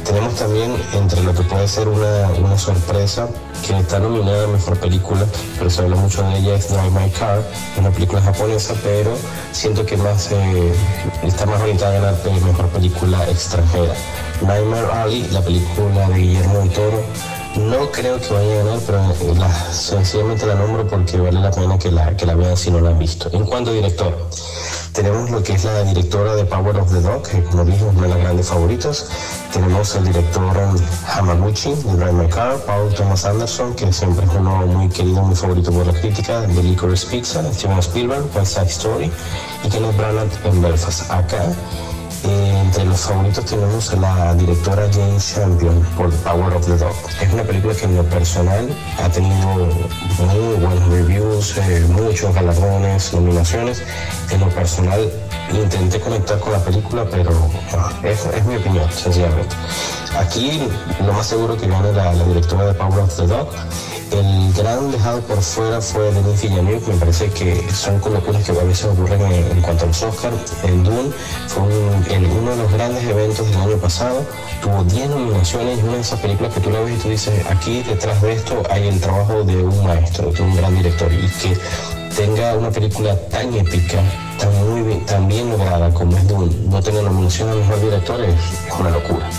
Tenemos 0.04 0.34
también 0.36 0.74
entre 0.94 1.22
lo 1.22 1.34
que 1.34 1.42
puede 1.42 1.66
ser 1.66 1.88
una, 1.88 2.28
una 2.38 2.58
sorpresa 2.58 3.28
que 3.62 3.78
está 3.78 4.00
nominada 4.00 4.44
a 4.44 4.46
Mejor 4.48 4.76
Película, 4.78 5.26
pero 5.56 5.70
se 5.70 5.82
habla 5.82 5.96
mucho 5.96 6.22
de 6.24 6.38
ella, 6.38 6.56
es 6.56 6.68
Drive 6.68 6.90
My 6.90 7.10
Car, 7.10 7.42
una 7.78 7.90
película 7.90 8.20
japonesa, 8.20 8.74
pero 8.82 9.16
siento 9.52 9.86
que 9.86 9.96
más 9.96 10.30
eh, 10.32 10.72
está 11.22 11.46
más 11.46 11.60
orientada 11.60 11.90
a 11.90 12.00
ganar 12.00 12.42
Mejor 12.44 12.68
Película 12.68 13.28
Extranjera. 13.28 13.94
Nightmare 14.40 14.92
Alley, 14.92 15.28
la 15.30 15.40
película 15.40 16.08
de 16.08 16.18
Guillermo 16.18 16.58
del 16.58 16.70
Toro, 16.70 17.04
no 17.56 17.90
creo 17.90 18.18
que 18.20 18.32
vaya 18.32 18.60
a 18.60 18.64
ganar, 18.64 18.78
pero 18.86 19.34
la, 19.34 19.52
sencillamente 19.72 20.46
la 20.46 20.54
nombro 20.54 20.86
porque 20.86 21.18
vale 21.18 21.40
la 21.40 21.50
pena 21.50 21.78
que 21.78 21.90
la, 21.90 22.16
que 22.16 22.26
la 22.26 22.34
vean 22.34 22.56
si 22.56 22.70
no 22.70 22.80
la 22.80 22.90
han 22.90 22.98
visto. 22.98 23.28
En 23.32 23.44
cuanto 23.44 23.70
a 23.70 23.74
director, 23.74 24.16
tenemos 24.92 25.30
lo 25.30 25.42
que 25.42 25.54
es 25.54 25.64
la 25.64 25.82
directora 25.84 26.34
de 26.34 26.44
Power 26.44 26.76
of 26.78 26.92
the 26.92 27.00
Dog, 27.00 27.22
que 27.22 27.42
como 27.44 27.64
dije 27.64 27.78
es 27.78 27.94
una 27.94 28.02
de 28.02 28.08
las 28.08 28.18
grandes 28.18 28.46
favoritas. 28.48 29.08
Tenemos 29.52 29.94
el 29.96 30.04
director 30.04 30.56
Hamaguchi 31.14 31.74
de 31.74 31.92
Drive 31.96 32.12
My 32.12 32.28
Car, 32.28 32.56
Paul 32.66 32.92
Thomas 32.94 33.24
Anderson, 33.24 33.74
que 33.74 33.92
siempre 33.92 34.24
es 34.24 34.32
uno 34.32 34.66
muy 34.66 34.88
querido, 34.88 35.22
muy 35.22 35.36
favorito 35.36 35.70
por 35.72 35.86
la 35.86 35.92
crítica, 35.92 36.42
de 36.42 36.62
Licorice 36.62 37.06
Pizza, 37.06 37.42
Steven 37.52 37.78
Spielberg, 37.78 38.24
West 38.34 38.54
Side 38.54 38.66
Story, 38.66 39.10
y 39.64 39.68
Kenneth 39.68 39.96
Branagh 39.96 40.30
en 40.44 40.62
Belfast. 40.62 41.10
Acá 41.10 41.44
Entre 42.24 42.84
los 42.84 43.00
favoritos 43.00 43.44
tenemos 43.44 43.92
a 43.92 43.96
la 43.96 44.34
directora 44.34 44.88
Jane 44.92 45.18
Champion 45.18 45.80
por 45.96 46.10
Power 46.10 46.54
of 46.54 46.66
the 46.66 46.76
Dog. 46.76 46.94
Es 47.20 47.32
una 47.32 47.42
película 47.42 47.74
que 47.74 47.84
en 47.84 47.96
lo 47.96 48.04
personal 48.04 48.68
ha 49.02 49.08
tenido 49.08 49.48
muy 50.18 50.54
buenos 50.60 50.88
reviews, 50.88 51.56
eh, 51.56 51.84
muchos 51.88 52.32
galardones, 52.34 53.12
nominaciones. 53.12 53.82
En 54.30 54.40
lo 54.40 54.48
personal 54.50 55.10
intenté 55.52 55.98
conectar 56.00 56.38
con 56.38 56.52
la 56.52 56.60
película, 56.60 57.04
pero 57.10 57.32
ah, 57.76 57.92
es, 58.04 58.24
es 58.26 58.44
mi 58.44 58.56
opinión, 58.56 58.90
sencillamente. 58.92 59.54
Aquí 60.18 60.62
lo 61.04 61.12
más 61.12 61.26
seguro 61.26 61.56
que 61.56 61.66
gane 61.66 61.92
la, 61.92 62.12
la 62.12 62.24
directora 62.24 62.66
de 62.66 62.74
Power 62.74 63.00
of 63.00 63.16
the 63.16 63.26
Dog. 63.26 63.48
El 64.12 64.52
gran 64.52 64.90
dejado 64.92 65.20
por 65.22 65.40
fuera 65.40 65.80
fue 65.80 66.12
Denis 66.12 66.42
Villeneuve, 66.42 66.82
me 66.86 66.94
parece 66.96 67.30
que 67.30 67.66
son 67.72 67.98
colocuras 67.98 68.44
que 68.44 68.52
a 68.52 68.62
veces 68.62 68.84
ocurren 68.84 69.22
en, 69.22 69.62
cuanto 69.62 69.84
a 69.84 69.86
los 69.86 70.02
Oscars. 70.02 70.34
El 70.64 70.84
Dune 70.84 71.10
fue 71.48 71.62
un- 71.62 72.30
uno 72.38 72.50
de 72.50 72.56
los 72.58 72.72
grandes 72.72 73.04
eventos 73.04 73.46
del 73.48 73.56
año 73.58 73.76
pasado, 73.78 74.22
tuvo 74.60 74.84
10 74.84 75.08
nominaciones 75.08 75.78
y 75.78 75.82
una 75.82 75.94
de 75.94 76.00
esas 76.02 76.20
películas 76.20 76.52
que 76.52 76.60
tú 76.60 76.70
la 76.70 76.80
ves 76.80 76.98
y 76.98 77.02
tú 77.02 77.08
dices, 77.08 77.46
aquí 77.48 77.82
detrás 77.82 78.20
de 78.20 78.32
esto 78.34 78.62
hay 78.68 78.86
el 78.88 79.00
trabajo 79.00 79.44
de 79.44 79.56
un 79.56 79.82
maestro, 79.86 80.30
de 80.30 80.42
un 80.42 80.56
gran 80.56 80.74
director 80.76 81.10
y 81.10 81.26
que 81.28 81.56
tenga 82.14 82.54
una 82.54 82.70
película 82.70 83.16
tan 83.30 83.54
épica, 83.54 83.98
tan, 84.38 84.68
muy 84.70 84.82
bien, 84.82 85.06
tan 85.06 85.26
bien 85.26 85.48
lograda 85.50 85.92
como 85.94 86.18
es 86.18 86.28
Dune, 86.28 86.54
no 86.68 86.82
tener 86.82 87.02
nominación 87.02 87.48
a 87.48 87.54
mejor 87.54 87.80
director 87.80 88.20
es, 88.22 88.34
una 88.78 88.90
locura. 88.90 89.30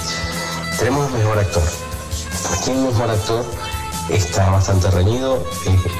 Tenemos 0.79 1.11
mejor 1.11 1.37
actor. 1.37 1.63
El 2.67 2.77
mejor 2.79 3.09
actor 3.11 3.45
está 4.09 4.49
bastante 4.51 4.89
reñido. 4.91 5.43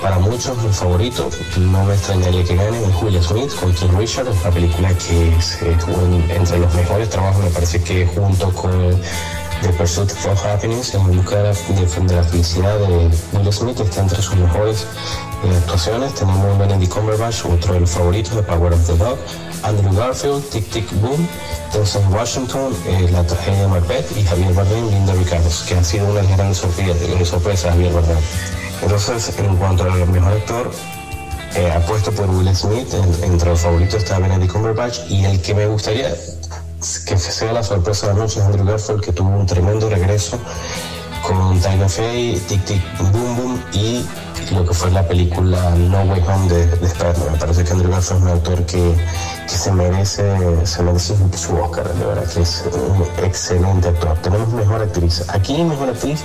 para 0.02 0.20
muchos 0.20 0.58
el 0.64 0.74
favorito, 0.74 1.30
no 1.58 1.84
me 1.86 1.94
extrañaría 1.94 2.44
que 2.44 2.56
gane, 2.56 2.78
es 2.84 3.02
Will 3.02 3.22
Smith 3.24 3.54
con 3.60 3.74
King 3.74 3.98
Richard, 3.98 4.28
una 4.28 4.50
película 4.52 4.90
que 4.96 5.36
es, 5.36 5.60
un- 5.88 6.26
entre 6.30 6.60
los 6.60 6.74
mejores 6.74 7.10
trabajos, 7.10 7.44
me 7.44 7.50
parece 7.50 7.82
que 7.82 8.06
junto 8.08 8.52
con 8.54 9.02
The 9.64 9.70
Pursuit 9.78 10.12
of 10.12 10.46
Happiness, 10.46 10.94
en 10.94 11.04
busca 11.16 11.38
de 11.38 11.44
la, 11.44 11.54
de- 11.54 12.14
la 12.16 12.24
felicidad 12.24 12.78
de 12.80 13.10
Will 13.34 13.54
Smith, 13.54 13.80
está 13.80 14.02
entre 14.02 14.22
sus 14.22 14.36
mejores 14.36 14.86
eh, 15.46 15.58
actuaciones. 15.58 16.14
Tenemos 16.16 16.58
Benedict 16.60 16.94
Cumberbatch, 16.94 17.46
otro 17.46 17.74
de 17.74 17.80
los 17.80 17.90
favoritos 17.92 18.36
de 18.36 18.44
Power 18.44 18.74
of 18.74 18.86
the 18.86 18.98
Dog, 18.98 19.18
Andrew 19.64 19.94
Garfield, 19.96 20.44
Tic 20.50 20.70
Tic 20.70 20.92
Boom, 21.02 21.28
Denzel 21.72 22.02
Washington, 22.12 22.76
eh, 22.88 23.08
la 23.12 23.24
tragedia 23.26 23.62
de 23.62 23.68
Macbeth. 23.68 24.18
Y 24.18 24.24
Javier 24.24 24.54
Bardem, 24.54 24.90
Linda 24.90 25.14
Ricardos, 25.14 25.64
que 25.68 25.76
ha 25.76 25.84
sido 25.84 26.06
una 26.08 26.22
de 26.22 26.28
las 26.28 26.38
grandes 26.38 26.58
sorpresas, 26.58 27.00
de 27.00 27.26
sorpresas 27.26 27.72
Javier 27.72 27.94
Bardem. 27.94 28.18
Entonces, 28.82 29.34
en 29.40 29.56
cuanto 29.56 29.84
al 29.84 30.08
mejor 30.10 30.34
actor, 30.34 30.72
eh, 31.56 31.72
apuesto 31.72 32.12
por 32.12 32.30
Will 32.30 32.54
Smith, 32.54 32.94
en- 32.94 33.32
entre 33.32 33.50
los 33.52 33.62
favoritos 33.62 34.04
está 34.04 34.20
Benedict 34.20 34.52
Cumberbatch. 34.52 35.00
Y 35.10 35.24
el 35.24 35.42
que 35.42 35.54
me 35.54 35.68
gustaría 35.68 36.14
que 37.06 37.18
sea 37.18 37.54
la 37.54 37.64
sorpresa 37.64 38.08
de 38.08 38.14
la 38.14 38.20
noche 38.20 38.42
Andrew 38.42 38.66
Garfield, 38.66 39.02
que 39.02 39.14
tuvo 39.14 39.30
un 39.30 39.46
tremendo 39.46 39.90
regreso 39.90 40.38
con 41.26 41.58
Tina 41.62 41.88
Fey, 41.88 42.38
Tic 42.48 42.66
Tic 42.66 42.82
Boom 42.98 43.36
Boom 43.38 43.64
y 43.72 44.06
lo 44.52 44.66
que 44.66 44.74
fue 44.74 44.92
la 44.92 45.08
película 45.08 45.72
No 45.76 46.02
Way 46.02 46.24
Home 46.28 46.50
de, 46.50 46.66
de. 46.68 46.94
Me 47.32 47.38
parece 47.38 47.64
que 47.64 47.72
Andrew 47.72 47.92
Garfield 47.92 48.18
es 48.18 48.24
un 48.24 48.28
actor 48.30 48.66
que, 48.66 48.96
que 49.48 49.56
se 49.56 49.72
merece, 49.72 50.66
se 50.66 50.84
merece 50.84 51.16
su, 51.36 51.56
Oscar, 51.56 51.94
de 51.94 52.06
verdad 52.06 52.26
que 52.32 52.42
es 52.42 52.64
un 52.74 53.26
excelente 53.26 53.90
actor. 53.90 54.18
Tenemos 54.22 54.50
mejor 54.54 54.82
actriz. 54.82 55.24
Aquí 55.30 55.64
mejor 55.64 55.90
actriz 55.90 56.24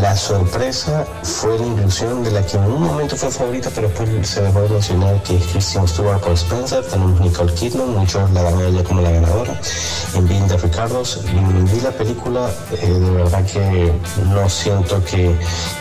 la 0.00 0.16
sorpresa 0.16 1.06
fue 1.22 1.58
la 1.58 1.66
inclusión 1.66 2.24
de 2.24 2.30
la 2.30 2.44
que 2.44 2.56
en 2.56 2.64
un 2.64 2.82
momento 2.82 3.16
fue 3.16 3.30
favorita, 3.30 3.70
pero 3.74 3.88
después 3.88 4.28
se 4.28 4.40
dejó 4.40 4.62
de 4.62 4.68
mencionar, 4.70 5.22
que 5.22 5.36
es 5.36 5.46
Kristen 5.46 5.86
Stewart 5.86 6.20
por 6.20 6.32
Spencer. 6.32 6.84
Tenemos 6.84 7.20
Nicole 7.20 7.52
Kidman, 7.52 7.90
muchos 7.94 8.30
la 8.30 8.42
dan 8.42 8.60
ella 8.60 8.82
como 8.82 9.02
la 9.02 9.10
ganadora. 9.10 9.60
En 10.14 10.26
Being 10.26 10.46
the 10.48 10.56
Ricardos, 10.56 11.20
vi 11.24 11.80
la 11.80 11.90
película, 11.90 12.50
eh, 12.80 12.86
de 12.86 13.10
verdad 13.10 13.44
que 13.44 13.92
no 14.24 14.48
siento 14.48 15.04
que, 15.04 15.36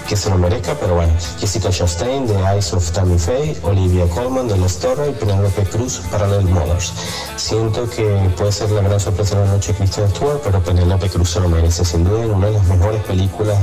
que 0.07 0.17
se 0.17 0.29
lo 0.29 0.37
merezca, 0.37 0.75
pero 0.79 0.95
bueno. 0.95 1.13
Jessica 1.39 1.69
Chastain, 1.69 2.25
The 2.27 2.35
Eyes 2.35 2.73
of 2.73 2.89
Tammy 2.91 3.17
Faye, 3.17 3.57
Olivia 3.63 4.05
Colman, 4.07 4.47
de 4.47 4.57
Los 4.57 4.77
Torres 4.79 5.09
y 5.09 5.13
Penelope 5.13 5.63
Cruz, 5.63 6.01
Parallel 6.11 6.45
Mothers. 6.45 6.93
Siento 7.35 7.89
que 7.89 8.03
puede 8.37 8.51
ser 8.51 8.71
la 8.71 8.81
gran 8.81 8.99
sorpresa 8.99 9.39
de 9.39 9.45
la 9.45 9.51
noche 9.53 9.73
Kristen 9.73 10.09
Stewart, 10.09 10.39
pero 10.43 10.61
Penelope 10.61 11.09
Cruz 11.09 11.31
se 11.31 11.39
lo 11.39 11.49
merece, 11.49 11.83
sin 11.83 12.03
duda, 12.03 12.23
en 12.23 12.31
una 12.31 12.47
de 12.47 12.53
las 12.53 12.65
mejores 12.67 13.03
películas 13.03 13.57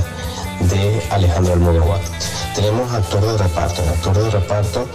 de 0.59 1.01
Alejandro 1.09 1.53
Almodóvar. 1.53 2.01
Tenemos 2.55 2.91
actor 2.91 3.21
de 3.21 3.37
reparto. 3.37 3.81
En 3.81 3.89
actor 3.89 4.17
de 4.17 4.29
reparto 4.29 4.85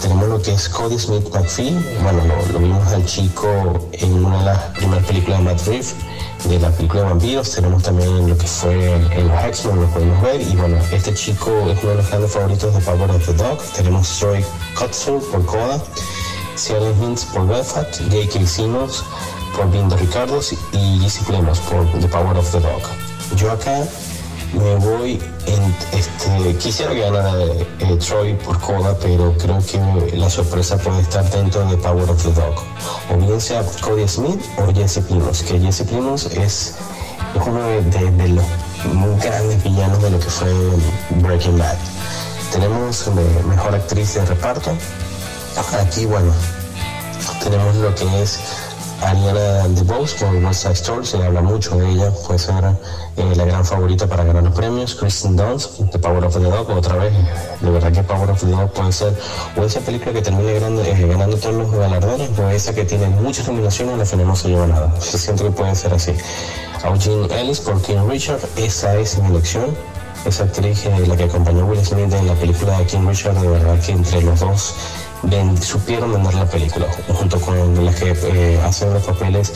tenemos 0.00 0.28
lo 0.28 0.42
que 0.42 0.52
es 0.52 0.68
Cody 0.68 0.98
Smith 0.98 1.26
McPhee. 1.34 1.76
Bueno, 2.02 2.22
lo, 2.24 2.52
lo 2.52 2.58
vimos 2.58 2.86
al 2.88 3.04
chico 3.06 3.48
en 3.92 4.24
una 4.24 4.38
de 4.38 4.44
las 4.44 4.58
primeras 4.76 5.04
películas 5.06 5.38
de 5.38 5.44
Matt 5.44 5.66
Reeves, 5.66 5.94
de 6.44 6.58
la 6.58 6.70
película 6.70 7.04
vampiros. 7.04 7.50
Tenemos 7.52 7.82
también 7.82 8.28
lo 8.28 8.36
que 8.36 8.46
fue 8.46 8.94
en 8.94 9.28
los 9.28 9.44
X-Men, 9.44 9.80
lo 9.80 9.86
podemos 9.88 10.22
ver. 10.22 10.40
Y 10.40 10.56
bueno, 10.56 10.76
este 10.92 11.14
chico 11.14 11.50
es 11.70 11.82
uno 11.82 11.90
de 11.90 11.96
los 11.96 12.08
grandes 12.08 12.32
favoritos 12.32 12.74
de 12.74 12.80
Power 12.80 13.10
of 13.10 13.26
the 13.26 13.32
Dog. 13.34 13.58
Tenemos 13.74 14.18
Troy 14.18 14.44
Kotsur 14.74 15.22
por 15.30 15.44
Coda, 15.46 15.80
Ciaran 16.56 16.94
Hinds 17.02 17.24
por 17.26 17.46
Belfast, 17.46 18.00
J.K. 18.10 18.46
Simmons 18.46 19.04
por 19.56 19.70
the 19.70 19.96
Ricardos 19.96 20.52
y 20.72 21.00
Jesse 21.00 21.24
por 21.24 22.00
The 22.00 22.08
Power 22.08 22.36
of 22.36 22.50
the 22.52 22.60
Dog. 22.60 22.82
Yo 23.36 23.50
acá 23.50 23.84
me 24.52 24.76
voy 24.76 25.22
en 25.46 25.76
este 25.92 26.56
quisiera 26.56 26.92
que 26.92 27.00
ganara 27.00 27.34
eh, 27.42 27.98
Troy 28.06 28.34
por 28.34 28.60
Coda 28.60 28.96
pero 29.00 29.34
creo 29.36 29.58
que 29.58 30.16
la 30.16 30.30
sorpresa 30.30 30.76
puede 30.78 31.00
estar 31.02 31.28
dentro 31.30 31.64
de 31.66 31.76
Power 31.76 32.10
of 32.10 32.22
the 32.22 32.32
Dog. 32.32 32.54
O 33.10 33.16
bien 33.16 33.40
sea 33.40 33.62
Cody 33.80 34.08
Smith 34.08 34.40
o 34.56 34.72
Jesse 34.72 35.00
Plimons 35.00 35.42
que 35.42 35.58
Jesse 35.58 35.82
Plimons 35.84 36.26
es, 36.26 36.76
uno 37.34 37.66
de, 37.66 38.28
los 38.28 38.44
muy 38.92 39.20
grandes 39.20 39.62
villanos 39.62 40.02
de 40.02 40.10
lo 40.10 40.18
que 40.18 40.30
fue 40.30 40.52
Breaking 41.20 41.58
Bad. 41.58 41.76
Tenemos 42.52 43.06
mejor 43.48 43.74
actriz 43.74 44.14
de 44.14 44.24
reparto. 44.24 44.70
Aquí 45.80 46.06
bueno 46.06 46.32
tenemos 47.42 47.76
lo 47.76 47.94
que 47.94 48.22
es 48.22 48.40
Ariana 49.02 49.68
DeBose 49.68 50.16
por 50.18 50.34
West 50.44 50.62
Side 50.62 50.74
Story, 50.74 51.06
se 51.06 51.22
habla 51.22 51.40
mucho 51.40 51.76
de 51.76 51.90
ella, 51.90 52.10
puede 52.26 52.38
ser 52.38 52.64
eh, 53.16 53.34
la 53.36 53.44
gran 53.44 53.64
favorita 53.64 54.06
para 54.06 54.24
ganar 54.24 54.42
los 54.42 54.54
premios. 54.54 54.94
Kristen 54.94 55.36
Dunst, 55.36 55.78
de 55.78 55.98
Power 55.98 56.24
of 56.24 56.34
the 56.34 56.40
Dog, 56.40 56.68
otra 56.70 56.96
vez, 56.96 57.12
de 57.60 57.70
verdad 57.70 57.92
que 57.92 58.02
Power 58.02 58.30
of 58.30 58.40
the 58.40 58.46
Dog 58.46 58.72
puede 58.72 58.92
ser 58.92 59.14
o 59.56 59.62
esa 59.62 59.80
película 59.80 60.12
que 60.12 60.22
termine 60.22 60.54
ganando, 60.54 60.82
eh, 60.82 61.06
ganando 61.08 61.36
todos 61.36 61.54
los 61.54 61.70
galardones, 61.70 62.30
o 62.38 62.48
esa 62.48 62.74
que 62.74 62.84
tiene 62.84 63.08
muchas 63.08 63.46
nominaciones 63.46 63.98
al 64.00 64.06
final 64.06 64.26
no 64.26 64.36
se 64.36 64.48
lleva 64.48 64.66
nada. 64.66 65.00
Siento 65.00 65.44
que 65.44 65.50
puede 65.50 65.74
ser 65.74 65.94
así. 65.94 66.12
Eugene 66.84 67.26
Ellis 67.40 67.60
por 67.60 67.80
King 67.82 68.08
Richard, 68.08 68.40
esa 68.56 68.96
es 68.96 69.18
mi 69.18 69.28
elección. 69.28 69.76
Esa 70.24 70.44
actriz, 70.44 70.84
eh, 70.84 71.06
la 71.06 71.16
que 71.16 71.24
acompañó 71.24 71.62
a 71.62 71.66
Will 71.66 71.84
Smith 71.84 72.12
en 72.12 72.26
la 72.26 72.34
película 72.34 72.78
de 72.78 72.86
King 72.86 73.06
Richard, 73.06 73.40
de 73.40 73.48
verdad 73.48 73.80
que 73.80 73.92
entre 73.92 74.20
los 74.22 74.40
dos 74.40 74.74
ven- 75.22 75.60
supieron 75.60 76.12
vender 76.12 76.34
la 76.34 76.46
película, 76.46 76.86
junto 77.08 77.40
con 77.40 77.84
las 77.84 77.94
que 77.96 78.10
eh, 78.24 78.60
hacen 78.64 78.92
los 78.94 79.02
papeles 79.02 79.52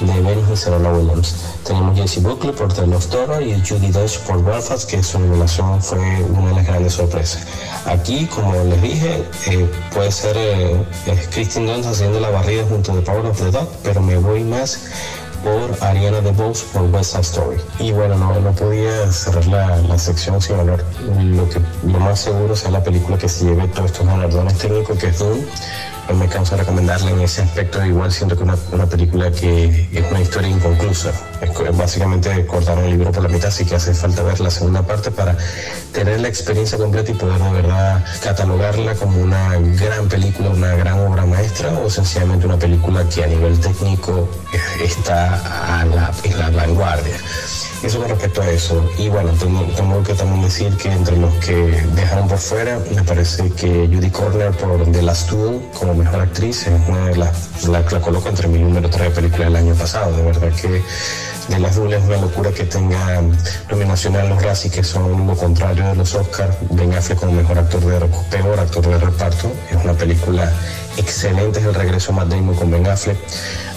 de 0.00 0.20
Ben 0.20 0.38
y 0.52 0.56
Serena 0.56 0.90
Williams. 0.92 1.34
Tenemos 1.64 1.98
Jessie 1.98 2.22
Buckley 2.22 2.52
por 2.52 2.72
The 2.72 2.86
Lost 2.86 3.12
Daughter 3.12 3.42
y 3.46 3.54
Judy 3.66 3.90
Dench 3.90 4.18
por 4.20 4.42
Belfast, 4.44 4.88
que 4.88 5.02
su 5.02 5.18
nominación 5.18 5.82
fue 5.82 5.98
una 5.98 6.48
de 6.50 6.54
las 6.56 6.66
grandes 6.66 6.92
sorpresas. 6.94 7.42
Aquí, 7.86 8.26
como 8.26 8.52
les 8.64 8.80
dije, 8.82 9.24
eh, 9.46 9.70
puede 9.92 10.12
ser 10.12 10.36
eh, 10.38 10.84
Kristen 11.32 11.66
Dunst 11.66 11.88
haciendo 11.88 12.20
la 12.20 12.30
barrida 12.30 12.64
junto 12.68 12.92
The 12.92 13.00
Power 13.00 13.26
of 13.26 13.38
the 13.38 13.50
Dog, 13.50 13.68
pero 13.82 14.00
me 14.00 14.16
voy 14.18 14.44
más 14.44 14.78
por 15.46 15.78
Ariana 15.80 16.20
DeBose 16.20 16.64
por 16.72 16.82
West 16.92 17.12
Side 17.12 17.22
Story. 17.22 17.58
Y 17.78 17.92
bueno, 17.92 18.16
no, 18.16 18.40
no 18.40 18.50
podía 18.50 19.12
cerrar 19.12 19.46
la, 19.46 19.76
la 19.76 19.96
sección 19.96 20.42
sin 20.42 20.56
hablar 20.56 20.84
lo 21.22 21.48
que 21.48 21.60
lo 21.86 22.00
más 22.00 22.18
seguro 22.18 22.56
sea 22.56 22.72
la 22.72 22.82
película 22.82 23.16
que 23.16 23.28
se 23.28 23.44
lleve 23.44 23.68
todos 23.68 23.92
estos 23.92 24.06
galardones 24.06 24.58
técnicos 24.58 24.98
que 24.98 25.06
es 25.06 25.18
Dune. 25.20 25.46
No 26.08 26.14
me 26.14 26.28
canso 26.28 26.54
de 26.54 26.62
recomendarla 26.62 27.10
en 27.10 27.20
ese 27.20 27.42
aspecto, 27.42 27.84
igual 27.84 28.12
siento 28.12 28.36
que 28.36 28.44
una, 28.44 28.56
una 28.70 28.86
película 28.86 29.30
que 29.32 29.88
es 29.92 30.10
una 30.10 30.20
historia 30.20 30.48
inconclusa. 30.48 31.10
Es 31.40 31.76
básicamente 31.76 32.46
cortaron 32.46 32.84
el 32.84 32.90
libro 32.92 33.10
por 33.10 33.24
la 33.24 33.28
mitad, 33.28 33.48
así 33.48 33.64
que 33.64 33.74
hace 33.74 33.92
falta 33.92 34.22
ver 34.22 34.38
la 34.38 34.50
segunda 34.50 34.82
parte 34.82 35.10
para 35.10 35.36
tener 35.92 36.20
la 36.20 36.28
experiencia 36.28 36.78
completa 36.78 37.10
y 37.10 37.14
poder 37.14 37.42
de 37.42 37.50
verdad 37.50 38.04
catalogarla 38.22 38.94
como 38.94 39.20
una 39.20 39.56
gran 39.56 40.08
película, 40.08 40.50
una 40.50 40.76
gran 40.76 41.00
obra 41.00 41.26
maestra 41.26 41.72
o 41.72 41.90
sencillamente 41.90 42.46
una 42.46 42.58
película 42.58 43.04
que 43.08 43.24
a 43.24 43.26
nivel 43.26 43.58
técnico 43.58 44.28
está 44.80 45.35
a 45.44 45.84
la, 45.84 46.12
en 46.22 46.38
la 46.38 46.50
vanguardia. 46.50 47.18
Eso 47.82 47.98
con 47.98 48.08
respecto 48.08 48.42
a 48.42 48.50
eso. 48.50 48.84
Y 48.98 49.08
bueno, 49.08 49.30
tengo, 49.32 50.02
que 50.02 50.14
también 50.14 50.42
decir 50.42 50.74
que 50.76 50.90
entre 50.90 51.16
los 51.16 51.32
que 51.34 51.54
dejaron 51.94 52.28
por 52.28 52.38
fuera, 52.38 52.78
me 52.94 53.02
parece 53.02 53.50
que 53.50 53.88
Judy 53.92 54.10
Corner 54.10 54.50
por 54.52 54.90
The 54.90 55.02
Last 55.02 55.30
Duel 55.30 55.60
como 55.78 55.94
mejor 55.94 56.20
actriz 56.20 56.66
es 56.66 56.88
una 56.88 57.06
de 57.06 57.16
las, 57.16 57.66
la, 57.68 57.82
la 57.82 58.00
coloco 58.00 58.28
entre 58.28 58.48
mi 58.48 58.58
número 58.58 58.88
3 58.88 59.02
de 59.02 59.10
película 59.10 59.44
del 59.44 59.56
año 59.56 59.74
pasado. 59.74 60.16
De 60.16 60.22
verdad 60.22 60.52
que 60.60 60.82
de 61.48 61.60
las 61.60 61.76
Dulles, 61.76 62.02
una 62.04 62.16
locura 62.16 62.50
que 62.50 62.64
tenga 62.64 63.22
nominación 63.70 64.16
a 64.16 64.24
los 64.24 64.42
Razzie, 64.42 64.70
que 64.70 64.82
son 64.82 65.26
lo 65.26 65.36
contrario 65.36 65.86
de 65.86 65.94
los 65.94 66.14
Oscars. 66.14 66.56
Ben 66.70 66.92
Affleck 66.92 67.18
como 67.18 67.32
mejor 67.32 67.58
actor 67.58 67.80
de 67.80 68.06
peor 68.30 68.58
actor 68.58 68.86
de 68.86 68.98
reparto. 68.98 69.52
Es 69.70 69.84
una 69.84 69.92
película 69.92 70.52
excelente, 70.96 71.60
es 71.60 71.66
el 71.66 71.74
regreso 71.74 72.12
de 72.12 72.18
Matt 72.18 72.28
Damon 72.28 72.54
con 72.56 72.70
Ben 72.70 72.86
Affleck 72.86 73.18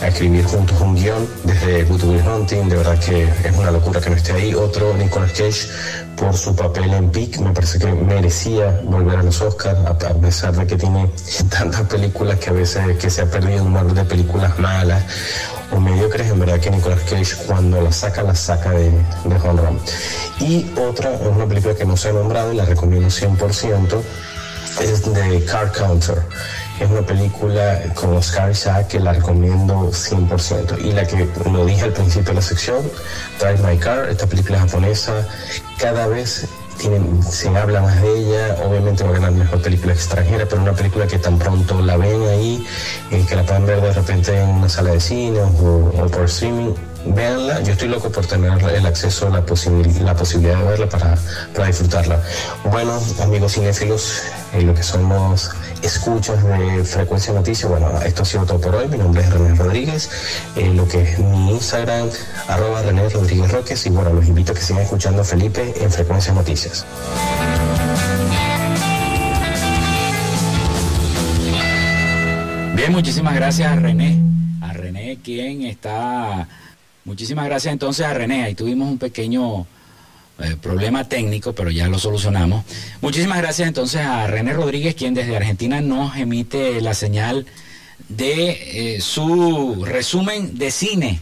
a 0.02 0.08
escribir 0.08 0.46
juntos 0.46 0.80
un 0.80 0.96
guion 0.96 1.28
desde 1.44 1.84
Good 1.84 2.04
Will 2.04 2.24
Hunting. 2.28 2.70
De 2.70 2.78
verdad 2.78 3.00
que 3.00 3.24
es 3.24 3.58
una 3.58 3.72
locura 3.72 3.89
que 3.98 4.10
no 4.12 4.16
esté 4.16 4.34
ahí. 4.34 4.54
Otro, 4.54 4.94
Nicolas 4.96 5.32
Cage, 5.32 5.68
por 6.16 6.36
su 6.36 6.56
papel 6.56 6.94
en 6.94 7.10
Peak, 7.10 7.40
me 7.40 7.52
parece 7.52 7.80
que 7.80 7.88
merecía 7.88 8.82
volver 8.84 9.18
a 9.18 9.24
los 9.24 9.42
Oscars, 9.42 9.80
a, 9.86 9.98
pesar 9.98 10.56
de 10.56 10.68
que 10.68 10.76
tiene 10.76 11.10
tantas 11.50 11.82
películas 11.88 12.38
que 12.40 12.52
a 12.52 12.54
veces 12.54 12.98
que 12.98 13.10
se 13.10 13.22
ha 13.22 13.26
perdido 13.26 13.64
un 13.64 13.74
mar 13.74 13.92
de 13.92 14.04
películas 14.04 14.58
malas 14.60 15.04
o 15.72 15.80
mediocres, 15.80 16.30
en 16.30 16.40
verdad 16.40 16.60
que 16.60 16.70
Nicolas 16.70 17.02
Cage 17.10 17.36
cuando 17.48 17.82
la 17.82 17.92
saca, 17.92 18.22
la 18.22 18.36
saca 18.36 18.72
de, 18.72 18.92
de 18.92 19.36
Home 19.44 19.62
Run. 19.62 19.80
Y 20.40 20.72
otra, 20.80 21.14
es 21.16 21.22
una 21.22 21.48
película 21.48 21.74
que 21.74 21.86
no 21.86 21.98
se 21.98 22.10
ha 22.10 22.14
nombrado 22.14 22.54
y 22.54 22.56
la 22.56 22.66
recomiendo 22.66 23.08
100%, 23.08 24.02
es 24.82 25.14
de 25.14 25.46
Car 25.46 25.72
Counter. 25.72 26.22
Es 26.80 26.90
una 26.90 27.02
película 27.02 27.82
con 27.94 28.16
Oscar 28.16 28.52
Isaac 28.52 28.88
que 28.88 29.00
la 29.00 29.14
recomiendo 29.14 29.92
100%. 29.92 30.80
Y 30.86 30.94
la 30.94 31.06
que 31.06 31.28
lo 31.52 31.66
dije 31.66 31.84
al 31.84 31.94
principio 31.94 32.30
de 32.30 32.36
la 32.36 32.42
sección, 32.42 32.78
Drive 33.40 33.68
My 33.68 33.78
Car, 33.78 34.08
esta 34.10 34.28
película 34.28 34.60
japonesa, 34.60 35.28
cada 35.78 36.08
vez 36.08 36.48
se 37.30 37.50
habla 37.50 37.82
más 37.82 38.02
de 38.02 38.20
ella, 38.20 38.56
obviamente 38.66 39.04
va 39.04 39.10
a 39.10 39.14
ganar 39.14 39.32
mejor 39.34 39.62
película 39.62 39.92
extranjera, 39.92 40.46
pero 40.48 40.62
una 40.62 40.72
película 40.72 41.06
que 41.08 41.18
tan 41.18 41.38
pronto 41.38 41.82
la 41.82 41.98
ven 41.98 42.22
ahí, 42.30 42.66
eh, 43.12 43.26
que 43.28 43.36
la 43.36 43.44
pueden 43.44 43.66
ver 43.66 43.82
de 43.82 43.92
repente 43.92 44.42
en 44.42 44.50
una 44.50 44.70
sala 44.70 44.92
de 44.92 45.02
cine 45.02 45.42
o, 45.42 46.08
por 46.10 46.24
streaming, 46.26 46.74
véanla. 47.06 47.62
Yo 47.62 47.74
estoy 47.74 47.88
loco 47.88 48.12
por 48.12 48.26
tener 48.26 48.64
el 48.64 48.86
acceso, 48.86 49.30
la, 49.30 49.40
la 49.40 50.16
posibilidad 50.16 50.58
de 50.58 50.64
verla 50.64 50.90
para, 50.90 51.18
disfrutarla. 51.66 52.22
Bueno, 52.66 53.00
amigos 53.22 53.54
cinéfilos, 53.54 54.24
en 54.54 54.68
lo 54.68 54.74
que 54.74 54.84
somos 54.84 55.52
escuchas 55.82 56.44
de 56.44 56.84
Frecuencia 56.84 57.34
Noticias. 57.34 57.70
Bueno, 57.70 57.90
esto 58.02 58.24
ha 58.24 58.26
sido 58.26 58.46
todo 58.46 58.60
por 58.60 58.76
hoy. 58.76 58.88
Mi 58.88 58.98
nombre 58.98 59.22
es 59.22 59.30
René 59.30 59.56
Rodríguez, 59.56 60.10
en 60.56 60.78
lo 60.78 60.88
que 60.88 61.02
es 61.02 61.20
mi 61.20 61.52
Instagram, 61.52 62.10
arroba 62.48 62.82
René 62.82 63.08
Rodríguez 63.10 63.52
Roques. 63.52 63.86
Y 63.86 63.90
bueno, 63.90 64.14
los 64.14 64.26
invito 64.28 64.52
a 64.52 64.56
que 64.56 64.62
sigan 64.62 64.84
escuchando 64.84 65.22
a 65.22 65.26
Felipe 65.26 65.74
en 65.80 65.92
Frecuencia 65.92 66.34
Noticias. 66.34 66.86
Bien, 72.76 72.94
muchísimas 72.94 73.36
gracias 73.36 73.72
a 73.72 73.76
René. 73.76 74.18
A 74.62 74.72
René, 74.72 75.20
quien 75.22 75.66
está. 75.66 76.48
Muchísimas 77.10 77.46
gracias 77.46 77.74
entonces 77.74 78.06
a 78.06 78.14
René. 78.14 78.44
Ahí 78.44 78.54
tuvimos 78.54 78.88
un 78.88 79.00
pequeño 79.00 79.66
eh, 80.38 80.56
problema 80.62 81.10
técnico, 81.10 81.54
pero 81.54 81.72
ya 81.72 81.88
lo 81.88 81.98
solucionamos. 81.98 82.64
Muchísimas 83.02 83.40
gracias 83.40 83.68
entonces 83.68 84.02
a 84.02 84.28
René 84.28 84.54
Rodríguez, 84.54 84.94
quien 84.94 85.16
desde 85.16 85.36
Argentina 85.36 85.82
nos 85.82 86.16
emite 86.18 86.80
la 86.82 86.94
señal 86.94 87.48
de 88.10 88.98
eh, 88.98 89.02
su 89.02 89.84
resumen 89.86 90.60
de 90.60 90.70
cine. 90.70 91.22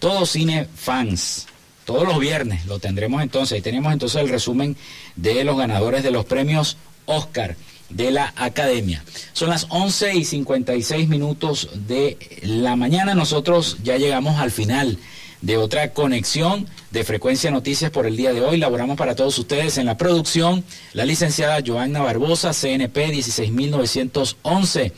Todo 0.00 0.26
cine 0.26 0.66
fans. 0.74 1.46
Todos 1.84 2.02
los 2.02 2.18
viernes 2.18 2.66
lo 2.66 2.80
tendremos 2.80 3.22
entonces. 3.22 3.54
Ahí 3.54 3.62
tenemos 3.62 3.92
entonces 3.92 4.20
el 4.20 4.28
resumen 4.28 4.76
de 5.14 5.44
los 5.44 5.56
ganadores 5.56 6.02
de 6.02 6.10
los 6.10 6.24
premios 6.24 6.78
Oscar 7.06 7.54
de 7.94 8.10
la 8.10 8.32
Academia. 8.36 9.04
Son 9.32 9.50
las 9.50 9.66
11 9.70 10.14
y 10.14 10.24
56 10.24 11.08
minutos 11.08 11.70
de 11.86 12.18
la 12.42 12.76
mañana. 12.76 13.14
Nosotros 13.14 13.78
ya 13.82 13.96
llegamos 13.96 14.38
al 14.38 14.50
final 14.50 14.98
de 15.40 15.56
otra 15.56 15.92
conexión 15.92 16.66
de 16.90 17.04
Frecuencia 17.04 17.50
Noticias 17.50 17.90
por 17.90 18.06
el 18.06 18.16
día 18.16 18.32
de 18.32 18.40
hoy. 18.40 18.58
Laboramos 18.58 18.96
para 18.96 19.14
todos 19.14 19.38
ustedes 19.38 19.76
en 19.78 19.86
la 19.86 19.96
producción 19.96 20.64
la 20.92 21.04
licenciada 21.04 21.62
Joanna 21.64 22.00
Barbosa, 22.00 22.52
CNP 22.52 23.10
16911. 23.10 24.92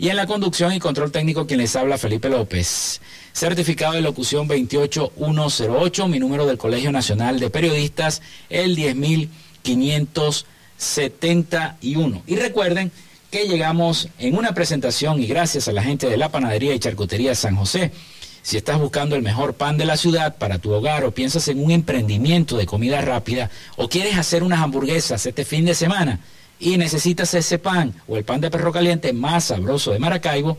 Y 0.00 0.10
en 0.10 0.16
la 0.16 0.26
conducción 0.26 0.72
y 0.72 0.78
control 0.78 1.10
técnico 1.10 1.46
quien 1.48 1.58
les 1.58 1.74
habla 1.74 1.98
Felipe 1.98 2.28
López. 2.28 3.00
Certificado 3.32 3.94
de 3.94 4.00
locución 4.00 4.46
28108, 4.46 6.08
mi 6.08 6.20
número 6.20 6.46
del 6.46 6.56
Colegio 6.56 6.92
Nacional 6.92 7.40
de 7.40 7.50
Periodistas, 7.50 8.22
el 8.48 8.76
10571. 10.78 12.22
Y 12.26 12.36
recuerden 12.36 12.90
que 13.30 13.46
llegamos 13.46 14.08
en 14.18 14.36
una 14.36 14.54
presentación 14.54 15.22
y 15.22 15.26
gracias 15.26 15.68
a 15.68 15.72
la 15.72 15.82
gente 15.82 16.08
de 16.08 16.16
la 16.16 16.30
Panadería 16.30 16.74
y 16.74 16.78
Charcutería 16.78 17.34
San 17.34 17.56
José 17.56 17.92
si 18.42 18.56
estás 18.56 18.78
buscando 18.78 19.14
el 19.14 19.22
mejor 19.22 19.54
pan 19.54 19.76
de 19.76 19.84
la 19.84 19.98
ciudad 19.98 20.36
para 20.36 20.58
tu 20.58 20.72
hogar 20.72 21.04
o 21.04 21.10
piensas 21.10 21.48
en 21.48 21.62
un 21.62 21.70
emprendimiento 21.70 22.56
de 22.56 22.64
comida 22.64 23.02
rápida 23.02 23.50
o 23.76 23.90
quieres 23.90 24.16
hacer 24.16 24.42
unas 24.42 24.60
hamburguesas 24.60 25.26
este 25.26 25.44
fin 25.44 25.66
de 25.66 25.74
semana 25.74 26.20
y 26.58 26.78
necesitas 26.78 27.34
ese 27.34 27.58
pan 27.58 27.94
o 28.06 28.16
el 28.16 28.24
pan 28.24 28.40
de 28.40 28.50
perro 28.50 28.72
caliente 28.72 29.12
más 29.12 29.44
sabroso 29.44 29.92
de 29.92 29.98
Maracaibo, 29.98 30.56